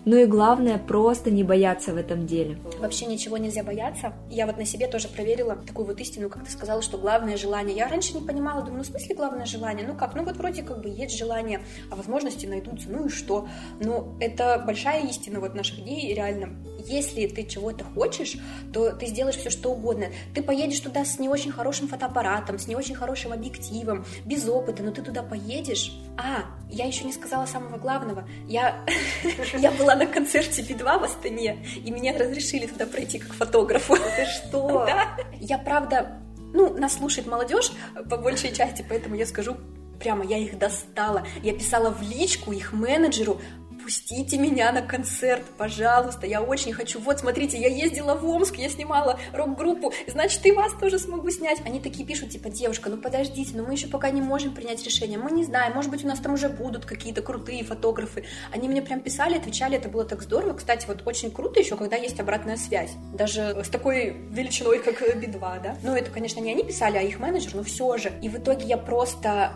Ну 0.05 0.15
и 0.15 0.25
главное, 0.25 0.77
просто 0.77 1.31
не 1.31 1.43
бояться 1.43 1.93
в 1.93 1.97
этом 1.97 2.25
деле. 2.25 2.57
Вообще 2.79 3.05
ничего 3.05 3.38
нельзя 3.38 3.63
бояться. 3.63 4.13
Я 4.29 4.45
вот 4.45 4.57
на 4.57 4.65
себе 4.65 4.88
тоже 4.88 5.07
проверила 5.07 5.55
такую 5.55 5.86
вот 5.86 5.99
истину, 5.99 6.29
как 6.29 6.45
ты 6.45 6.51
сказала, 6.51 6.81
что 6.81 6.97
главное 6.97 7.36
желание. 7.36 7.75
Я 7.75 7.88
раньше 7.88 8.13
не 8.13 8.25
понимала, 8.25 8.62
думаю, 8.62 8.77
ну 8.77 8.83
в 8.83 8.88
смысле 8.88 9.15
главное 9.15 9.45
желание? 9.45 9.86
Ну 9.86 9.95
как? 9.95 10.15
Ну 10.15 10.23
вот 10.23 10.38
вроде 10.38 10.63
как 10.63 10.81
бы 10.81 10.89
есть 10.89 11.17
желание, 11.17 11.62
а 11.91 11.95
возможности 11.95 12.45
найдутся, 12.45 12.89
ну 12.89 13.07
и 13.07 13.10
что? 13.10 13.47
Ну 13.81 14.15
это 14.19 14.63
большая 14.65 15.05
истина 15.07 15.39
вот 15.39 15.55
наших 15.55 15.83
дней, 15.83 16.13
реально. 16.13 16.55
Если 16.86 17.27
ты 17.27 17.43
чего-то 17.43 17.83
хочешь, 17.83 18.38
то 18.73 18.91
ты 18.91 19.07
сделаешь 19.07 19.36
все, 19.36 19.49
что 19.49 19.71
угодно. 19.71 20.07
Ты 20.33 20.41
поедешь 20.41 20.79
туда 20.79 21.03
с 21.03 21.19
не 21.19 21.27
очень 21.27 21.51
хорошим 21.51 21.88
фотоаппаратом, 21.88 22.60
с 22.60 22.67
не 22.67 22.75
очень 22.75 22.95
хорошим 22.95 23.33
объективом, 23.33 24.05
без 24.25 24.47
опыта, 24.47 24.83
но 24.83 24.91
ты 24.91 25.01
туда 25.01 25.21
поедешь. 25.21 25.97
А, 26.17 26.45
я 26.69 26.86
еще 26.86 27.06
не 27.06 27.13
сказала 27.13 27.45
самого 27.45 27.77
главного. 27.77 28.27
Я, 28.47 28.86
я 29.58 29.71
была 29.71 29.95
на 29.95 30.06
концерте 30.06 30.62
Би-2 30.62 30.99
в 30.99 31.03
Астане, 31.03 31.65
и 31.84 31.91
меня 31.91 32.17
разрешили 32.17 32.67
туда 32.67 32.86
пройти 32.86 33.19
как 33.19 33.34
фотографу. 33.34 33.95
Ты 33.95 34.25
что? 34.25 34.86
Да. 34.88 35.17
Я, 35.39 35.58
правда, 35.58 36.21
ну, 36.53 36.73
нас 36.73 36.95
слушает 36.95 37.27
молодежь 37.27 37.71
по 38.10 38.17
большей 38.17 38.53
части, 38.53 38.86
поэтому 38.88 39.15
я 39.15 39.25
скажу 39.25 39.58
прямо, 39.99 40.23
я 40.23 40.38
их 40.38 40.58
достала. 40.58 41.25
Я 41.43 41.53
писала 41.53 41.89
в 41.89 42.01
личку 42.01 42.51
их 42.51 42.73
менеджеру, 42.73 43.39
пустите 43.88 44.38
меня 44.38 44.73
на 44.73 44.82
концерт, 44.82 45.43
пожалуйста, 45.58 46.28
я 46.28 46.41
очень 46.41 46.73
хочу. 46.73 47.00
Вот, 47.00 47.19
смотрите, 47.19 47.58
я 47.58 47.69
ездила 47.69 48.15
в 48.15 48.28
Омск, 48.28 48.58
я 48.58 48.67
снимала 48.67 49.17
рок-группу, 49.34 49.93
значит, 50.08 50.45
и 50.45 50.52
вас 50.52 50.73
тоже 50.73 51.00
смогу 51.00 51.30
снять. 51.30 51.62
Они 51.65 51.80
такие 51.80 52.06
пишут, 52.06 52.32
типа, 52.32 52.50
девушка, 52.50 52.89
ну 52.89 52.97
подождите, 52.97 53.56
но 53.56 53.63
мы 53.63 53.71
еще 53.71 53.88
пока 53.88 54.10
не 54.10 54.19
можем 54.21 54.54
принять 54.54 54.84
решение, 54.84 55.17
мы 55.17 55.32
не 55.32 55.45
знаем, 55.45 55.73
может 55.73 55.89
быть, 55.89 56.04
у 56.04 56.08
нас 56.10 56.19
там 56.19 56.34
уже 56.34 56.50
будут 56.50 56.86
какие-то 56.86 57.21
крутые 57.21 57.63
фотографы. 57.63 58.26
Они 58.52 58.67
мне 58.67 58.82
прям 58.82 59.00
писали, 59.00 59.38
отвечали, 59.38 59.78
это 59.78 59.88
было 59.88 60.04
так 60.04 60.21
здорово. 60.21 60.52
Кстати, 60.58 60.86
вот 60.86 61.04
очень 61.06 61.32
круто 61.32 61.62
еще, 61.62 61.78
когда 61.78 61.95
есть 61.95 62.19
обратная 62.19 62.58
связь, 62.58 62.91
даже 63.13 63.58
с 63.63 63.69
такой 63.69 64.17
величиной, 64.32 64.80
как 64.80 65.00
Би-2, 65.00 65.39
да. 65.39 65.78
Ну, 65.82 65.95
это, 65.95 66.12
конечно, 66.12 66.41
не 66.41 66.52
они 66.52 66.65
писали, 66.65 66.97
а 66.97 67.02
их 67.02 67.19
менеджер, 67.19 67.56
но 67.56 67.63
все 67.63 67.95
же. 67.95 68.12
И 68.21 68.28
в 68.28 68.38
итоге 68.38 68.65
я 68.65 68.78
просто 68.78 69.54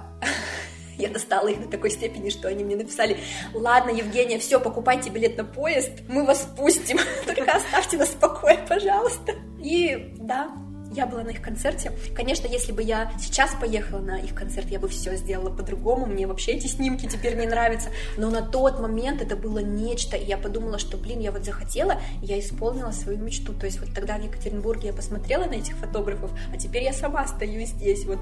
я 0.98 1.10
достала 1.10 1.48
их 1.48 1.62
до 1.62 1.68
такой 1.68 1.90
степени, 1.92 2.30
что 2.30 2.48
они 2.48 2.64
мне 2.64 2.76
написали, 2.76 3.18
ладно, 3.54 3.92
Евгения, 3.92 4.40
все, 4.40 4.60
покупайте 4.60 5.10
билет 5.10 5.38
на 5.38 5.44
поезд, 5.44 5.92
мы 6.08 6.26
вас 6.26 6.48
пустим, 6.58 7.00
только 7.26 7.52
оставьте 7.52 7.98
нас 7.98 8.10
в 8.10 8.20
покое, 8.20 8.60
пожалуйста. 8.68 9.34
И 9.64 10.14
да, 10.18 10.52
я 10.92 11.06
была 11.06 11.24
на 11.24 11.30
их 11.30 11.42
концерте. 11.42 11.92
Конечно, 12.16 12.48
если 12.48 12.72
бы 12.72 12.84
я 12.84 13.12
сейчас 13.20 13.56
поехала 13.60 14.00
на 14.00 14.18
их 14.18 14.36
концерт, 14.36 14.70
я 14.70 14.80
бы 14.80 14.88
все 14.88 15.16
сделала 15.16 15.50
по-другому. 15.50 16.06
Мне 16.06 16.28
вообще 16.28 16.54
эти 16.54 16.68
снимки 16.68 17.08
теперь 17.08 17.36
не 17.36 17.48
нравятся. 17.48 17.90
Но 18.18 18.30
на 18.30 18.42
тот 18.42 18.80
момент 18.80 19.22
это 19.22 19.36
было 19.36 19.60
нечто. 19.60 20.18
И 20.18 20.26
я 20.26 20.38
подумала, 20.38 20.80
что, 20.80 20.98
блин, 20.98 21.20
я 21.20 21.32
вот 21.32 21.46
захотела, 21.46 22.00
я 22.22 22.40
исполнила 22.40 22.92
свою 22.92 23.20
мечту. 23.20 23.54
То 23.54 23.66
есть 23.66 23.80
вот 23.80 23.94
тогда 23.94 24.18
в 24.18 24.24
Екатеринбурге 24.24 24.88
я 24.88 24.94
посмотрела 24.94 25.46
на 25.46 25.54
этих 25.54 25.76
фотографов, 25.78 26.32
а 26.54 26.58
теперь 26.58 26.84
я 26.84 26.94
сама 26.94 27.26
стою 27.28 27.66
здесь, 27.66 28.06
вот 28.06 28.20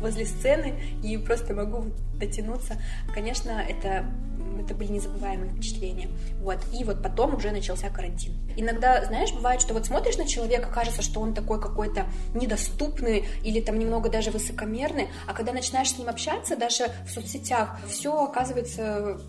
возле 0.00 0.26
сцены, 0.26 0.74
и 1.02 1.16
просто 1.16 1.54
могу 1.54 1.84
дотянуться. 2.18 2.76
Конечно, 3.14 3.50
это 3.50 4.04
это 4.60 4.74
были 4.74 4.92
незабываемые 4.92 5.52
впечатления. 5.52 6.08
Вот. 6.40 6.58
И 6.72 6.84
вот 6.84 7.02
потом 7.02 7.34
уже 7.34 7.50
начался 7.50 7.88
карантин. 7.90 8.34
Иногда, 8.56 9.04
знаешь, 9.04 9.32
бывает, 9.32 9.60
что 9.60 9.74
вот 9.74 9.86
смотришь 9.86 10.16
на 10.16 10.26
человека, 10.26 10.70
кажется, 10.72 11.02
что 11.02 11.20
он 11.20 11.34
такой 11.34 11.60
какой-то 11.60 12.06
недоступный 12.34 13.24
или 13.42 13.60
там 13.60 13.78
немного 13.78 14.08
даже 14.08 14.30
высокомерный, 14.30 15.08
а 15.26 15.34
когда 15.34 15.52
начинаешь 15.52 15.90
с 15.90 15.98
ним 15.98 16.08
общаться, 16.08 16.56
даже 16.56 16.86
в 17.06 17.10
соцсетях, 17.10 17.78
все 17.88 18.24
оказывается 18.24 19.20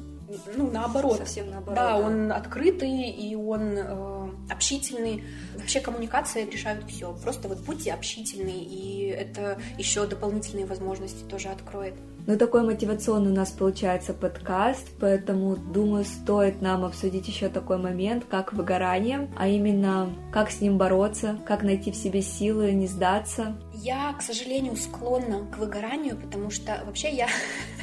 ну, 0.55 0.71
наоборот. 0.71 1.17
Совсем 1.17 1.49
наоборот. 1.49 1.75
Да, 1.75 1.89
да. 1.91 1.97
он 1.97 2.31
открытый 2.31 3.09
и 3.09 3.35
он 3.35 3.77
э, 3.77 4.20
общительный. 4.51 5.23
Вообще 5.55 5.79
коммуникация 5.79 6.45
решают 6.45 6.85
все. 6.89 7.13
Просто 7.23 7.47
вот 7.47 7.59
будьте 7.59 7.93
общительны, 7.93 8.63
и 8.63 9.07
это 9.07 9.59
еще 9.77 10.05
дополнительные 10.05 10.65
возможности 10.65 11.23
тоже 11.23 11.49
откроет. 11.49 11.93
Ну, 12.27 12.37
такой 12.37 12.61
мотивационный 12.61 13.31
у 13.31 13.35
нас 13.35 13.49
получается 13.49 14.13
подкаст, 14.13 14.87
поэтому, 14.99 15.55
думаю, 15.55 16.05
стоит 16.05 16.61
нам 16.61 16.85
обсудить 16.85 17.27
еще 17.27 17.49
такой 17.49 17.77
момент, 17.77 18.25
как 18.29 18.53
выгорание, 18.53 19.27
а 19.37 19.47
именно, 19.47 20.15
как 20.31 20.51
с 20.51 20.61
ним 20.61 20.77
бороться, 20.77 21.39
как 21.47 21.63
найти 21.63 21.91
в 21.91 21.95
себе 21.95 22.21
силы, 22.21 22.73
не 22.73 22.85
сдаться. 22.85 23.57
Я, 23.73 24.13
к 24.13 24.21
сожалению, 24.21 24.75
склонна 24.75 25.47
к 25.51 25.57
выгоранию, 25.57 26.15
потому 26.15 26.51
что 26.51 26.83
вообще 26.85 27.09
я, 27.11 27.27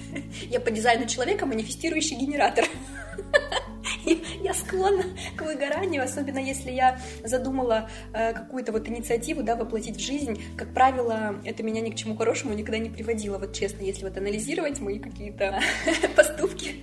я 0.48 0.60
по 0.60 0.70
дизайну 0.70 1.06
человека 1.06 1.44
манифестирующий 1.44 2.16
генератор. 2.16 2.64
я 4.42 4.54
склонна 4.54 5.04
к 5.36 5.42
выгоранию, 5.42 6.02
особенно 6.02 6.38
если 6.38 6.70
я 6.70 6.98
задумала 7.24 7.88
э, 8.12 8.32
какую-то 8.32 8.72
вот 8.72 8.88
инициативу, 8.88 9.42
да, 9.42 9.56
воплотить 9.56 9.96
в 9.96 10.00
жизнь. 10.00 10.42
Как 10.56 10.72
правило, 10.74 11.36
это 11.44 11.62
меня 11.62 11.80
ни 11.80 11.90
к 11.90 11.94
чему 11.94 12.16
хорошему 12.16 12.54
никогда 12.54 12.78
не 12.78 12.90
приводило, 12.90 13.38
вот 13.38 13.54
честно, 13.54 13.82
если 13.82 14.04
вот 14.04 14.16
анализировать 14.16 14.80
мои 14.80 14.98
какие-то 14.98 15.60
поступки. 16.16 16.76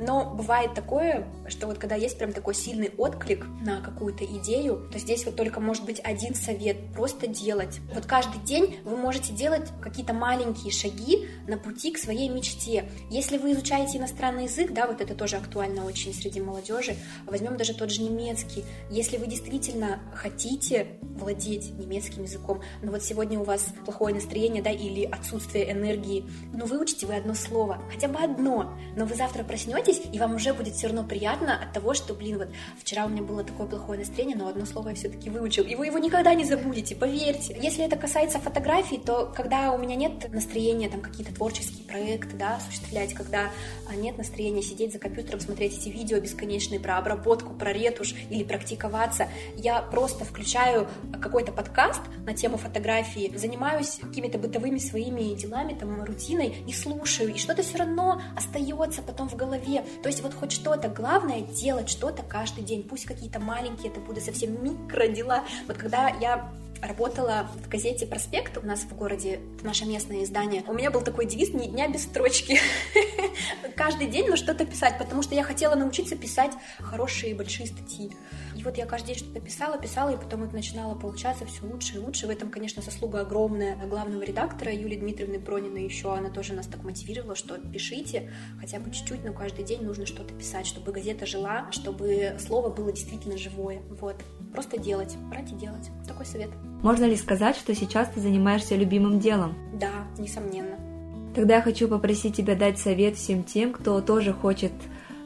Но 0.00 0.24
бывает 0.24 0.72
такое, 0.74 1.28
что 1.46 1.66
вот 1.66 1.78
когда 1.78 1.94
есть 1.94 2.16
прям 2.16 2.32
такой 2.32 2.54
сильный 2.54 2.90
отклик 2.96 3.46
на 3.60 3.82
какую-то 3.82 4.24
идею, 4.24 4.88
то 4.90 4.98
здесь 4.98 5.26
вот 5.26 5.36
только 5.36 5.60
может 5.60 5.84
быть 5.84 6.00
один 6.02 6.34
совет— 6.34 6.76
просто 6.94 7.26
делать. 7.26 7.80
Вот 7.94 8.06
каждый 8.06 8.40
день 8.40 8.78
вы 8.84 8.96
можете 8.96 9.34
делать 9.34 9.68
какие-то 9.82 10.14
маленькие 10.14 10.72
шаги 10.72 11.28
на 11.46 11.58
пути 11.58 11.92
к 11.92 11.98
своей 11.98 12.30
мечте. 12.30 12.88
Если 13.10 13.36
вы 13.36 13.52
изучаете 13.52 13.98
иностранный 13.98 14.44
язык, 14.44 14.72
да, 14.72 14.86
вот 14.86 15.02
это 15.02 15.14
тоже 15.14 15.36
актуально 15.36 15.84
очень 15.84 16.14
среди 16.14 16.40
молодежи, 16.40 16.96
возьмем 17.26 17.58
даже 17.58 17.74
тот 17.74 17.90
же 17.90 18.02
немецкий. 18.02 18.64
Если 18.90 19.18
вы 19.18 19.26
действительно 19.26 20.00
хотите 20.14 20.98
владеть 21.00 21.78
немецким 21.78 22.22
языком, 22.22 22.62
но 22.82 22.90
вот 22.90 23.02
сегодня 23.02 23.38
у 23.38 23.44
вас 23.44 23.66
плохое 23.84 24.14
настроение, 24.14 24.62
да, 24.62 24.70
или 24.70 25.04
отсутствие 25.04 25.70
энергии, 25.70 26.24
ну 26.54 26.64
выучите 26.64 27.06
вы 27.06 27.16
одно 27.16 27.34
слово, 27.34 27.82
хотя 27.92 28.08
бы 28.08 28.18
одно, 28.18 28.78
но 28.96 29.04
вы 29.04 29.14
завтра 29.14 29.44
проснетесь, 29.44 29.89
и 29.98 30.18
вам 30.18 30.34
уже 30.34 30.52
будет 30.52 30.74
все 30.74 30.88
равно 30.88 31.04
приятно 31.04 31.60
от 31.60 31.72
того, 31.72 31.94
что, 31.94 32.14
блин, 32.14 32.38
вот 32.38 32.48
вчера 32.78 33.06
у 33.06 33.08
меня 33.08 33.22
было 33.22 33.44
такое 33.44 33.66
плохое 33.66 33.98
настроение, 33.98 34.36
но 34.36 34.48
одно 34.48 34.66
слово 34.66 34.90
я 34.90 34.94
все-таки 34.94 35.30
выучил, 35.30 35.64
и 35.64 35.74
вы 35.74 35.86
его 35.86 35.98
никогда 35.98 36.34
не 36.34 36.44
забудете, 36.44 36.94
поверьте. 36.94 37.56
Если 37.60 37.84
это 37.84 37.96
касается 37.96 38.38
фотографий, 38.38 38.98
то 38.98 39.32
когда 39.34 39.72
у 39.72 39.78
меня 39.78 39.96
нет 39.96 40.32
настроения 40.32 40.88
там 40.88 41.00
какие-то 41.00 41.34
творческие 41.34 41.84
проекты, 41.84 42.36
да, 42.36 42.56
осуществлять, 42.56 43.14
когда 43.14 43.50
а, 43.88 43.96
нет 43.96 44.18
настроения 44.18 44.62
сидеть 44.62 44.92
за 44.92 44.98
компьютером, 44.98 45.40
смотреть 45.40 45.78
эти 45.78 45.88
видео 45.88 46.20
бесконечные 46.20 46.80
про 46.80 46.98
обработку, 46.98 47.54
про 47.54 47.72
ретушь 47.72 48.14
или 48.30 48.44
практиковаться, 48.44 49.28
я 49.56 49.82
просто 49.82 50.24
включаю 50.24 50.88
какой-то 51.20 51.52
подкаст 51.52 52.00
на 52.24 52.34
тему 52.34 52.56
фотографии, 52.56 53.32
занимаюсь 53.36 53.98
какими-то 54.00 54.38
бытовыми 54.38 54.78
своими 54.78 55.34
делами, 55.34 55.74
там, 55.74 56.02
рутиной 56.04 56.64
и 56.66 56.72
слушаю, 56.72 57.34
и 57.34 57.38
что-то 57.38 57.62
все 57.62 57.78
равно 57.78 58.20
остается 58.36 59.02
потом 59.02 59.28
в 59.28 59.36
голове. 59.36 59.79
То 60.02 60.08
есть 60.08 60.22
вот 60.22 60.34
хоть 60.34 60.52
что-то, 60.52 60.88
главное 60.88 61.42
делать 61.42 61.88
что-то 61.88 62.22
каждый 62.22 62.64
день. 62.64 62.82
Пусть 62.82 63.06
какие-то 63.06 63.40
маленькие, 63.40 63.90
это 63.90 64.00
будут 64.00 64.24
совсем 64.24 64.62
микро 64.62 65.08
дела. 65.08 65.44
Вот 65.66 65.76
когда 65.76 66.08
я 66.08 66.52
работала 66.82 67.48
в 67.62 67.68
газете 67.68 68.06
«Проспект» 68.06 68.56
у 68.56 68.66
нас 68.66 68.80
в 68.80 68.96
городе, 68.96 69.40
наше 69.62 69.84
местное 69.84 70.24
издание. 70.24 70.64
У 70.66 70.72
меня 70.72 70.90
был 70.90 71.02
такой 71.02 71.26
девиз 71.26 71.52
«Ни 71.52 71.66
дня 71.66 71.88
без 71.88 72.04
строчки». 72.04 72.58
Каждый 73.76 74.06
день 74.06 74.28
на 74.28 74.36
что-то 74.36 74.64
писать, 74.64 74.98
потому 74.98 75.22
что 75.22 75.34
я 75.34 75.42
хотела 75.42 75.74
научиться 75.74 76.16
писать 76.16 76.52
хорошие 76.78 77.34
большие 77.34 77.66
статьи. 77.66 78.12
И 78.56 78.62
вот 78.62 78.76
я 78.76 78.84
каждый 78.84 79.14
день 79.14 79.16
что-то 79.16 79.40
писала, 79.40 79.78
писала, 79.78 80.10
и 80.10 80.16
потом 80.16 80.42
это 80.42 80.54
начинало 80.54 80.94
получаться 80.94 81.46
все 81.46 81.64
лучше 81.64 81.94
и 81.94 81.98
лучше. 81.98 82.26
В 82.26 82.30
этом, 82.30 82.50
конечно, 82.50 82.82
заслуга 82.82 83.20
огромная 83.20 83.76
главного 83.86 84.22
редактора 84.22 84.72
Юлии 84.72 84.96
Дмитриевны 84.96 85.40
Прониной 85.40 85.84
еще. 85.84 86.14
Она 86.14 86.30
тоже 86.30 86.52
нас 86.52 86.66
так 86.66 86.82
мотивировала, 86.82 87.34
что 87.34 87.58
пишите 87.58 88.30
хотя 88.60 88.78
бы 88.78 88.90
чуть-чуть, 88.90 89.24
но 89.24 89.32
каждый 89.32 89.64
день 89.64 89.82
нужно 89.82 90.04
что-то 90.04 90.34
писать, 90.34 90.66
чтобы 90.66 90.92
газета 90.92 91.24
жила, 91.26 91.68
чтобы 91.70 92.36
слово 92.38 92.68
было 92.68 92.92
действительно 92.92 93.38
живое. 93.38 93.80
Вот. 94.00 94.16
Просто 94.52 94.78
делать, 94.78 95.16
брать 95.30 95.50
и 95.52 95.54
делать. 95.54 95.90
Такой 96.06 96.26
совет. 96.26 96.50
Можно 96.82 97.04
ли 97.04 97.16
сказать, 97.16 97.56
что 97.56 97.74
сейчас 97.74 98.08
ты 98.08 98.20
занимаешься 98.20 98.74
любимым 98.74 99.20
делом? 99.20 99.54
Да, 99.78 100.06
несомненно. 100.18 100.89
Тогда 101.34 101.56
я 101.56 101.62
хочу 101.62 101.88
попросить 101.88 102.36
тебя 102.36 102.56
дать 102.56 102.78
совет 102.78 103.16
всем 103.16 103.44
тем, 103.44 103.72
кто 103.72 104.00
тоже 104.00 104.32
хочет 104.32 104.72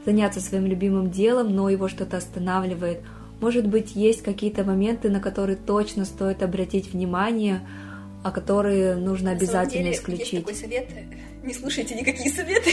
заняться 0.05 0.39
своим 0.39 0.65
любимым 0.65 1.09
делом, 1.09 1.55
но 1.55 1.69
его 1.69 1.87
что-то 1.87 2.17
останавливает. 2.17 3.01
Может 3.41 3.67
быть, 3.67 3.95
есть 3.95 4.21
какие-то 4.21 4.63
моменты, 4.63 5.09
на 5.09 5.19
которые 5.19 5.57
точно 5.57 6.05
стоит 6.05 6.43
обратить 6.43 6.93
внимание, 6.93 7.61
а 8.23 8.31
которые 8.31 8.95
нужно 8.95 9.31
обязательно 9.31 9.85
деле, 9.85 9.95
исключить? 9.95 10.33
Есть 10.33 10.45
такой 10.45 10.55
совет, 10.55 10.89
не 11.45 11.53
слушайте 11.53 11.95
никакие 11.95 12.31
советы. 12.31 12.71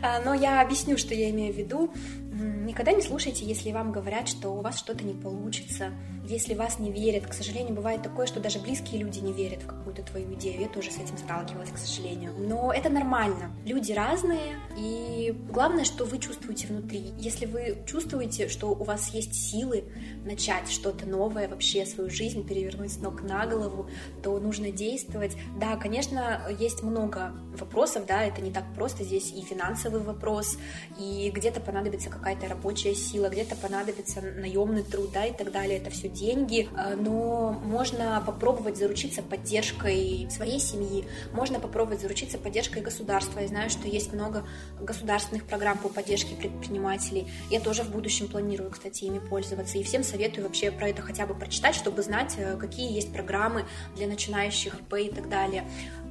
А, 0.00 0.20
но 0.20 0.34
я 0.34 0.60
объясню, 0.60 0.96
что 0.96 1.14
я 1.14 1.30
имею 1.30 1.52
в 1.52 1.56
виду. 1.56 1.92
Никогда 2.32 2.92
не 2.92 3.02
слушайте, 3.02 3.44
если 3.44 3.72
вам 3.72 3.90
говорят, 3.90 4.28
что 4.28 4.50
у 4.50 4.60
вас 4.60 4.78
что-то 4.78 5.02
не 5.02 5.14
получится, 5.14 5.92
если 6.28 6.54
вас 6.54 6.78
не 6.78 6.92
верят. 6.92 7.26
К 7.26 7.32
сожалению, 7.32 7.74
бывает 7.74 8.02
такое, 8.02 8.26
что 8.26 8.38
даже 8.38 8.58
близкие 8.58 9.00
люди 9.00 9.18
не 9.18 9.32
верят 9.32 9.62
в 9.62 9.66
какую-то 9.66 10.02
твою 10.02 10.34
идею. 10.34 10.60
Я 10.60 10.68
тоже 10.68 10.90
с 10.90 10.98
этим 10.98 11.16
сталкивалась, 11.16 11.70
к 11.70 11.78
сожалению. 11.78 12.32
Но 12.38 12.72
это 12.72 12.90
нормально. 12.90 13.56
Люди 13.64 13.92
разные, 13.92 14.56
и 14.76 15.34
главное, 15.50 15.84
что 15.84 16.04
вы 16.04 16.18
чувствуете 16.18 16.66
внутри. 16.68 17.12
Если 17.18 17.46
вы 17.46 17.78
чувствуете, 17.86 18.48
что 18.48 18.68
у 18.68 18.84
вас 18.84 19.08
есть 19.14 19.34
силы 19.34 19.84
начать 20.24 20.70
что-то 20.70 21.06
новое, 21.06 21.48
вообще 21.48 21.86
свою 21.86 22.10
жизнь 22.10 22.46
перевернуть 22.46 22.92
с 22.92 22.98
ног 22.98 23.22
на 23.22 23.46
голову, 23.46 23.88
то 24.22 24.38
нужно 24.38 24.70
действовать. 24.70 25.36
Да, 25.58 25.76
конечно, 25.76 26.42
есть 26.60 26.77
много 26.82 27.32
вопросов, 27.58 28.06
да, 28.06 28.24
это 28.24 28.40
не 28.40 28.50
так 28.50 28.64
просто. 28.74 29.04
Здесь 29.04 29.32
и 29.32 29.42
финансовый 29.42 30.00
вопрос, 30.00 30.58
и 30.98 31.30
где-то 31.34 31.60
понадобится 31.60 32.10
какая-то 32.10 32.48
рабочая 32.48 32.94
сила, 32.94 33.28
где-то 33.28 33.56
понадобится 33.56 34.20
наемный 34.20 34.82
труд, 34.82 35.10
да, 35.12 35.26
и 35.26 35.32
так 35.32 35.52
далее. 35.52 35.78
Это 35.78 35.90
все 35.90 36.08
деньги, 36.08 36.68
э, 36.76 36.94
но 36.96 37.52
можно 37.52 38.22
попробовать 38.24 38.76
заручиться 38.76 39.22
поддержкой 39.22 40.28
своей 40.30 40.60
семьи, 40.60 41.04
можно 41.32 41.60
попробовать 41.60 42.00
заручиться 42.00 42.38
поддержкой 42.38 42.82
государства. 42.82 43.40
Я 43.40 43.48
знаю, 43.48 43.70
что 43.70 43.88
есть 43.88 44.12
много 44.12 44.44
государственных 44.80 45.44
программ 45.44 45.78
по 45.78 45.88
поддержке 45.88 46.34
предпринимателей. 46.34 47.28
Я 47.50 47.60
тоже 47.60 47.82
в 47.82 47.90
будущем 47.90 48.28
планирую, 48.28 48.70
кстати, 48.70 49.04
ими 49.04 49.18
пользоваться. 49.18 49.78
И 49.78 49.82
всем 49.82 50.02
советую 50.02 50.46
вообще 50.46 50.70
про 50.70 50.88
это 50.88 51.02
хотя 51.02 51.26
бы 51.26 51.34
прочитать, 51.34 51.74
чтобы 51.74 52.02
знать, 52.02 52.34
э, 52.36 52.56
какие 52.56 52.92
есть 52.92 53.12
программы 53.12 53.64
для 53.96 54.06
начинающих 54.06 54.74
ИП 54.80 54.94
и 54.94 55.10
так 55.10 55.28
далее. 55.28 55.64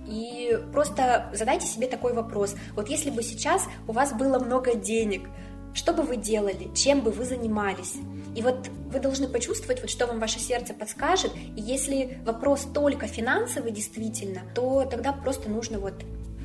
И 0.07 0.57
просто 0.71 1.29
задайте 1.33 1.67
себе 1.67 1.87
такой 1.87 2.13
вопрос. 2.13 2.55
Вот 2.75 2.89
если 2.89 3.09
бы 3.09 3.23
сейчас 3.23 3.63
у 3.87 3.91
вас 3.91 4.13
было 4.13 4.39
много 4.39 4.75
денег, 4.75 5.27
что 5.73 5.93
бы 5.93 6.01
вы 6.01 6.17
делали, 6.17 6.73
чем 6.73 7.01
бы 7.01 7.11
вы 7.11 7.23
занимались? 7.23 7.95
И 8.35 8.41
вот 8.41 8.69
вы 8.91 8.99
должны 8.99 9.27
почувствовать, 9.27 9.81
вот 9.81 9.89
что 9.89 10.07
вам 10.07 10.19
ваше 10.19 10.39
сердце 10.39 10.73
подскажет. 10.73 11.31
И 11.55 11.61
если 11.61 12.19
вопрос 12.25 12.67
только 12.73 13.05
финансовый 13.07 13.71
действительно, 13.71 14.41
то 14.55 14.85
тогда 14.89 15.11
просто 15.11 15.49
нужно 15.49 15.79
вот 15.79 15.93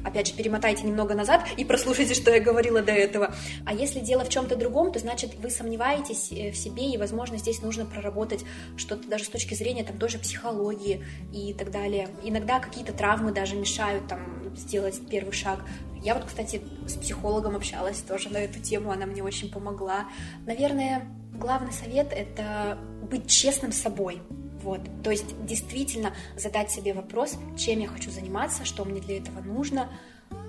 опять 0.04 0.28
же, 0.28 0.34
перемотайте 0.34 0.86
немного 0.86 1.14
назад 1.14 1.46
и 1.56 1.64
прослушайте, 1.64 2.14
что 2.14 2.30
я 2.30 2.40
говорила 2.40 2.82
до 2.82 2.92
этого. 2.92 3.34
А 3.64 3.74
если 3.74 4.00
дело 4.00 4.24
в 4.24 4.28
чем-то 4.28 4.56
другом, 4.56 4.92
то 4.92 4.98
значит 4.98 5.34
вы 5.38 5.50
сомневаетесь 5.50 6.32
э, 6.32 6.50
в 6.50 6.56
себе, 6.56 6.90
и, 6.90 6.96
возможно, 6.96 7.38
здесь 7.38 7.62
нужно 7.62 7.84
проработать 7.84 8.44
что-то 8.76 9.08
даже 9.08 9.24
с 9.24 9.28
точки 9.28 9.54
зрения 9.54 9.84
там 9.84 9.98
тоже 9.98 10.18
психологии 10.18 11.04
и 11.32 11.54
так 11.54 11.70
далее. 11.70 12.08
Иногда 12.22 12.60
какие-то 12.60 12.92
травмы 12.92 13.32
даже 13.32 13.56
мешают 13.56 14.08
там 14.08 14.54
сделать 14.56 15.00
первый 15.08 15.32
шаг. 15.32 15.60
Я 16.02 16.14
вот, 16.14 16.24
кстати, 16.24 16.62
с 16.86 16.94
психологом 16.94 17.56
общалась 17.56 17.98
тоже 17.98 18.28
на 18.28 18.38
эту 18.38 18.58
тему, 18.58 18.90
она 18.90 19.06
мне 19.06 19.22
очень 19.22 19.50
помогла. 19.50 20.08
Наверное, 20.46 21.06
главный 21.32 21.72
совет— 21.72 22.08
это 22.12 22.78
быть 23.08 23.28
честным 23.28 23.72
с 23.72 23.78
собой. 23.78 24.20
Вот. 24.62 24.80
То 25.02 25.10
есть 25.10 25.44
действительно 25.44 26.14
задать 26.36 26.70
себе 26.70 26.94
вопрос, 26.94 27.36
чем 27.58 27.80
я 27.80 27.88
хочу 27.88 28.10
заниматься, 28.10 28.64
что 28.64 28.84
мне 28.84 29.00
для 29.00 29.18
этого 29.18 29.40
нужно, 29.40 29.88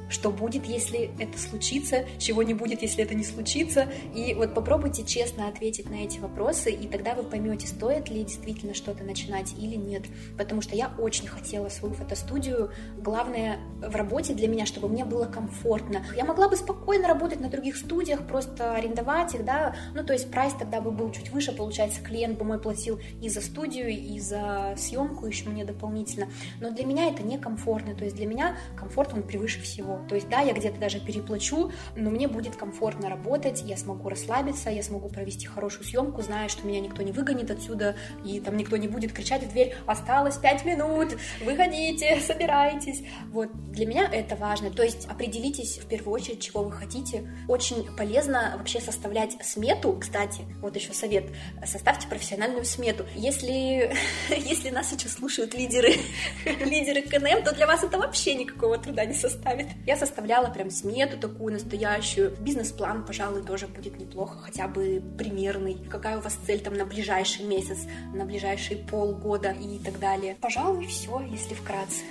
что 0.09 0.31
будет, 0.31 0.65
если 0.65 1.11
это 1.19 1.37
случится, 1.37 2.05
чего 2.17 2.43
не 2.43 2.53
будет, 2.53 2.81
если 2.81 3.03
это 3.03 3.15
не 3.15 3.23
случится. 3.23 3.87
И 4.13 4.33
вот 4.33 4.53
попробуйте 4.53 5.03
честно 5.03 5.47
ответить 5.47 5.89
на 5.89 5.95
эти 5.95 6.19
вопросы, 6.19 6.71
и 6.71 6.87
тогда 6.87 7.13
вы 7.13 7.23
поймете, 7.23 7.67
стоит 7.67 8.09
ли 8.09 8.23
действительно 8.23 8.73
что-то 8.73 9.03
начинать 9.03 9.53
или 9.57 9.75
нет. 9.75 10.03
Потому 10.37 10.61
что 10.61 10.75
я 10.75 10.91
очень 10.97 11.27
хотела 11.27 11.69
свою 11.69 11.93
фотостудию. 11.93 12.71
Главное 12.97 13.59
в 13.81 13.95
работе 13.95 14.33
для 14.33 14.47
меня, 14.47 14.65
чтобы 14.65 14.87
мне 14.87 15.05
было 15.05 15.25
комфортно. 15.25 16.05
Я 16.15 16.25
могла 16.25 16.49
бы 16.49 16.55
спокойно 16.55 17.07
работать 17.07 17.39
на 17.39 17.49
других 17.49 17.77
студиях, 17.77 18.25
просто 18.27 18.73
арендовать 18.75 19.35
их, 19.35 19.45
да, 19.45 19.75
ну 19.93 20.03
то 20.03 20.13
есть 20.13 20.29
прайс 20.31 20.53
тогда 20.53 20.81
бы 20.81 20.91
был 20.91 21.11
чуть 21.11 21.29
выше, 21.31 21.51
получается, 21.51 22.01
клиент 22.01 22.37
бы 22.37 22.45
мой 22.45 22.59
платил 22.59 22.99
и 23.21 23.29
за 23.29 23.41
студию, 23.41 23.89
и 23.89 24.19
за 24.19 24.75
съемку 24.77 25.25
еще 25.25 25.49
мне 25.49 25.65
дополнительно. 25.65 26.27
Но 26.59 26.71
для 26.71 26.85
меня 26.85 27.07
это 27.09 27.23
некомфортно, 27.23 27.95
то 27.95 28.03
есть 28.03 28.15
для 28.15 28.25
меня 28.25 28.57
комфорт 28.75 29.13
он 29.13 29.23
превыше 29.23 29.61
всего. 29.61 29.92
То 30.07 30.15
есть, 30.15 30.29
да, 30.29 30.41
я 30.41 30.53
где-то 30.53 30.79
даже 30.79 30.99
переплачу, 30.99 31.71
но 31.95 32.09
мне 32.09 32.27
будет 32.27 32.55
комфортно 32.55 33.09
работать, 33.09 33.61
я 33.63 33.77
смогу 33.77 34.09
расслабиться, 34.09 34.69
я 34.69 34.83
смогу 34.83 35.09
провести 35.09 35.47
хорошую 35.47 35.85
съемку, 35.85 36.21
зная, 36.21 36.49
что 36.49 36.65
меня 36.67 36.79
никто 36.79 37.01
не 37.01 37.11
выгонит 37.11 37.51
отсюда, 37.51 37.95
и 38.25 38.39
там 38.39 38.57
никто 38.57 38.77
не 38.77 38.87
будет 38.87 39.13
кричать 39.13 39.43
в 39.43 39.49
дверь, 39.49 39.75
осталось 39.85 40.37
пять 40.37 40.65
минут, 40.65 41.15
выходите, 41.43 42.19
собирайтесь. 42.27 43.03
Вот, 43.31 43.49
для 43.71 43.85
меня 43.85 44.09
это 44.11 44.35
важно. 44.35 44.71
То 44.71 44.83
есть, 44.83 45.07
определитесь 45.07 45.77
в 45.77 45.87
первую 45.87 46.13
очередь, 46.13 46.41
чего 46.41 46.63
вы 46.63 46.71
хотите. 46.71 47.29
Очень 47.47 47.85
полезно 47.95 48.55
вообще 48.57 48.79
составлять 48.79 49.37
смету, 49.43 49.97
кстати, 49.99 50.41
вот 50.61 50.75
еще 50.75 50.93
совет, 50.93 51.25
составьте 51.65 52.07
профессиональную 52.07 52.65
смету. 52.65 53.05
Если, 53.15 53.93
если 54.29 54.69
нас 54.69 54.89
сейчас 54.89 55.13
слушают 55.13 55.53
лидеры, 55.53 55.93
лидеры 56.45 57.01
КНМ, 57.01 57.43
то 57.43 57.53
для 57.53 57.67
вас 57.67 57.83
это 57.83 57.97
вообще 57.97 58.35
никакого 58.35 58.77
труда 58.77 59.05
не 59.05 59.13
составит. 59.13 59.67
Я 59.85 59.97
составляла 59.97 60.49
прям 60.49 60.69
смету 60.69 61.17
такую 61.17 61.53
настоящую. 61.53 62.35
Бизнес-план, 62.39 63.05
пожалуй, 63.05 63.43
тоже 63.43 63.67
будет 63.67 63.99
неплохо, 63.99 64.37
хотя 64.39 64.67
бы 64.67 65.03
примерный. 65.17 65.77
Какая 65.89 66.17
у 66.17 66.21
вас 66.21 66.37
цель 66.45 66.61
там 66.61 66.75
на 66.75 66.85
ближайший 66.85 67.45
месяц, 67.45 67.79
на 68.13 68.23
ближайшие 68.25 68.77
полгода 68.77 69.51
и 69.51 69.79
так 69.79 69.99
далее. 69.99 70.37
Пожалуй, 70.39 70.87
все, 70.87 71.19
если 71.29 71.53
вкратце. 71.53 72.03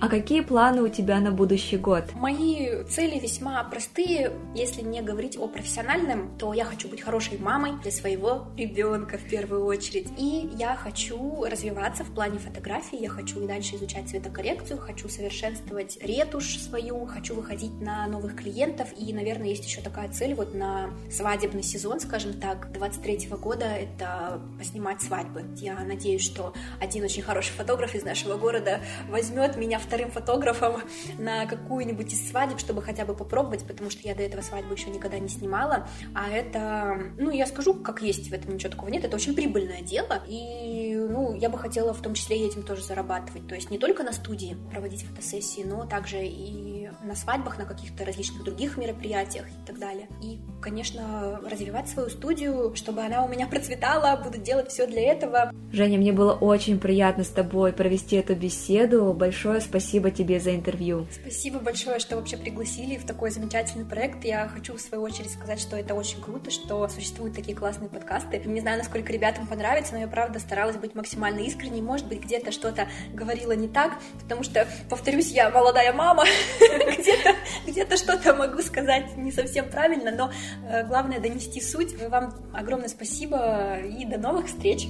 А 0.00 0.08
какие 0.08 0.40
планы 0.40 0.80
у 0.80 0.88
тебя 0.88 1.20
на 1.20 1.30
будущий 1.30 1.76
год? 1.76 2.14
Мои 2.14 2.84
цели 2.84 3.18
весьма 3.18 3.62
простые. 3.64 4.32
Если 4.54 4.80
не 4.80 5.02
говорить 5.02 5.36
о 5.36 5.46
профессиональном, 5.46 6.38
то 6.38 6.54
я 6.54 6.64
хочу 6.64 6.88
быть 6.88 7.02
хорошей 7.02 7.36
мамой 7.36 7.72
для 7.82 7.90
своего 7.90 8.46
ребенка 8.56 9.18
в 9.18 9.28
первую 9.28 9.66
очередь. 9.66 10.08
И 10.16 10.48
я 10.56 10.74
хочу 10.74 11.44
развиваться 11.44 12.02
в 12.02 12.14
плане 12.14 12.38
фотографии. 12.38 12.98
Я 12.98 13.10
хочу 13.10 13.44
и 13.44 13.46
дальше 13.46 13.76
изучать 13.76 14.08
цветокоррекцию, 14.08 14.78
хочу 14.78 15.06
совершенствовать 15.10 15.98
ретушь 16.00 16.58
свою, 16.58 17.04
хочу 17.04 17.34
выходить 17.34 17.78
на 17.82 18.06
новых 18.06 18.36
клиентов. 18.36 18.88
И, 18.96 19.12
наверное, 19.12 19.48
есть 19.48 19.66
еще 19.66 19.82
такая 19.82 20.08
цель 20.08 20.34
вот 20.34 20.54
на 20.54 20.88
свадебный 21.10 21.62
сезон, 21.62 22.00
скажем 22.00 22.40
так, 22.40 22.72
23 22.72 23.28
года, 23.38 23.66
это 23.66 24.40
поснимать 24.56 25.02
свадьбы. 25.02 25.44
Я 25.56 25.78
надеюсь, 25.80 26.22
что 26.22 26.54
один 26.80 27.04
очень 27.04 27.22
хороший 27.22 27.52
фотограф 27.52 27.94
из 27.94 28.02
нашего 28.02 28.38
города 28.38 28.80
возьмет 29.10 29.58
меня 29.58 29.78
в 29.78 29.89
вторым 29.90 30.12
фотографом 30.12 30.82
на 31.18 31.46
какую-нибудь 31.46 32.12
из 32.12 32.30
свадеб, 32.30 32.60
чтобы 32.60 32.80
хотя 32.80 33.04
бы 33.04 33.12
попробовать, 33.12 33.66
потому 33.66 33.90
что 33.90 34.06
я 34.06 34.14
до 34.14 34.22
этого 34.22 34.40
свадьбу 34.40 34.72
еще 34.72 34.88
никогда 34.88 35.18
не 35.18 35.28
снимала. 35.28 35.88
А 36.14 36.30
это, 36.30 37.12
ну, 37.18 37.32
я 37.32 37.44
скажу, 37.44 37.74
как 37.74 38.00
есть, 38.00 38.30
в 38.30 38.32
этом 38.32 38.54
ничего 38.54 38.70
такого 38.70 38.88
нет. 38.88 39.04
Это 39.04 39.16
очень 39.16 39.34
прибыльное 39.34 39.82
дело. 39.82 40.22
И, 40.28 40.94
ну, 40.94 41.34
я 41.34 41.48
бы 41.48 41.58
хотела 41.58 41.92
в 41.92 42.00
том 42.00 42.14
числе 42.14 42.38
и 42.38 42.46
этим 42.46 42.62
тоже 42.62 42.84
зарабатывать. 42.84 43.48
То 43.48 43.56
есть 43.56 43.72
не 43.72 43.78
только 43.78 44.04
на 44.04 44.12
студии 44.12 44.56
проводить 44.70 45.02
фотосессии, 45.02 45.62
но 45.64 45.84
также 45.86 46.24
и 46.24 46.79
на 47.02 47.14
свадьбах, 47.14 47.58
на 47.58 47.64
каких-то 47.64 48.04
различных 48.04 48.44
других 48.44 48.76
мероприятиях 48.76 49.46
и 49.48 49.66
так 49.66 49.78
далее. 49.78 50.08
И, 50.22 50.40
конечно, 50.60 51.40
развивать 51.48 51.88
свою 51.88 52.10
студию, 52.10 52.72
чтобы 52.74 53.02
она 53.02 53.24
у 53.24 53.28
меня 53.28 53.46
процветала, 53.46 54.20
буду 54.22 54.38
делать 54.38 54.70
все 54.70 54.86
для 54.86 55.12
этого. 55.12 55.52
Женя, 55.72 55.98
мне 55.98 56.12
было 56.12 56.32
очень 56.32 56.78
приятно 56.78 57.24
с 57.24 57.28
тобой 57.28 57.72
провести 57.72 58.16
эту 58.16 58.34
беседу. 58.34 59.12
Большое 59.12 59.60
спасибо 59.60 60.00
Спасибо 60.00 60.10
тебе 60.10 60.40
за 60.40 60.54
интервью. 60.54 61.06
Спасибо 61.10 61.58
большое, 61.58 61.98
что 61.98 62.16
вообще 62.16 62.36
пригласили 62.36 62.96
в 62.96 63.04
такой 63.04 63.30
замечательный 63.30 63.84
проект. 63.84 64.24
Я 64.24 64.46
хочу 64.48 64.76
в 64.76 64.80
свою 64.80 65.02
очередь 65.02 65.30
сказать, 65.30 65.60
что 65.60 65.76
это 65.76 65.94
очень 65.94 66.20
круто, 66.20 66.50
что 66.50 66.86
существуют 66.88 67.34
такие 67.34 67.56
классные 67.56 67.88
подкасты. 67.88 68.40
Не 68.44 68.60
знаю, 68.60 68.78
насколько 68.78 69.12
ребятам 69.12 69.46
понравится, 69.46 69.94
но 69.94 70.00
я 70.00 70.06
правда 70.06 70.38
старалась 70.38 70.76
быть 70.76 70.94
максимально 70.94 71.40
искренней. 71.40 71.82
Может 71.82 72.06
быть, 72.08 72.22
где-то 72.22 72.52
что-то 72.52 72.88
говорила 73.12 73.52
не 73.52 73.68
так, 73.68 73.94
потому 74.22 74.42
что, 74.42 74.68
повторюсь, 74.88 75.32
я 75.32 75.50
молодая 75.50 75.92
мама, 75.92 76.24
где-то 76.98 77.36
где 77.66 77.96
что-то 77.96 78.34
могу 78.34 78.62
сказать 78.62 79.16
не 79.16 79.32
совсем 79.32 79.68
правильно, 79.68 80.10
но 80.10 80.30
э, 80.68 80.86
главное 80.86 81.20
донести 81.20 81.60
суть. 81.60 81.96
Вам 82.08 82.34
огромное 82.54 82.88
спасибо 82.88 83.78
и 83.80 84.04
до 84.04 84.18
новых 84.18 84.46
встреч! 84.46 84.86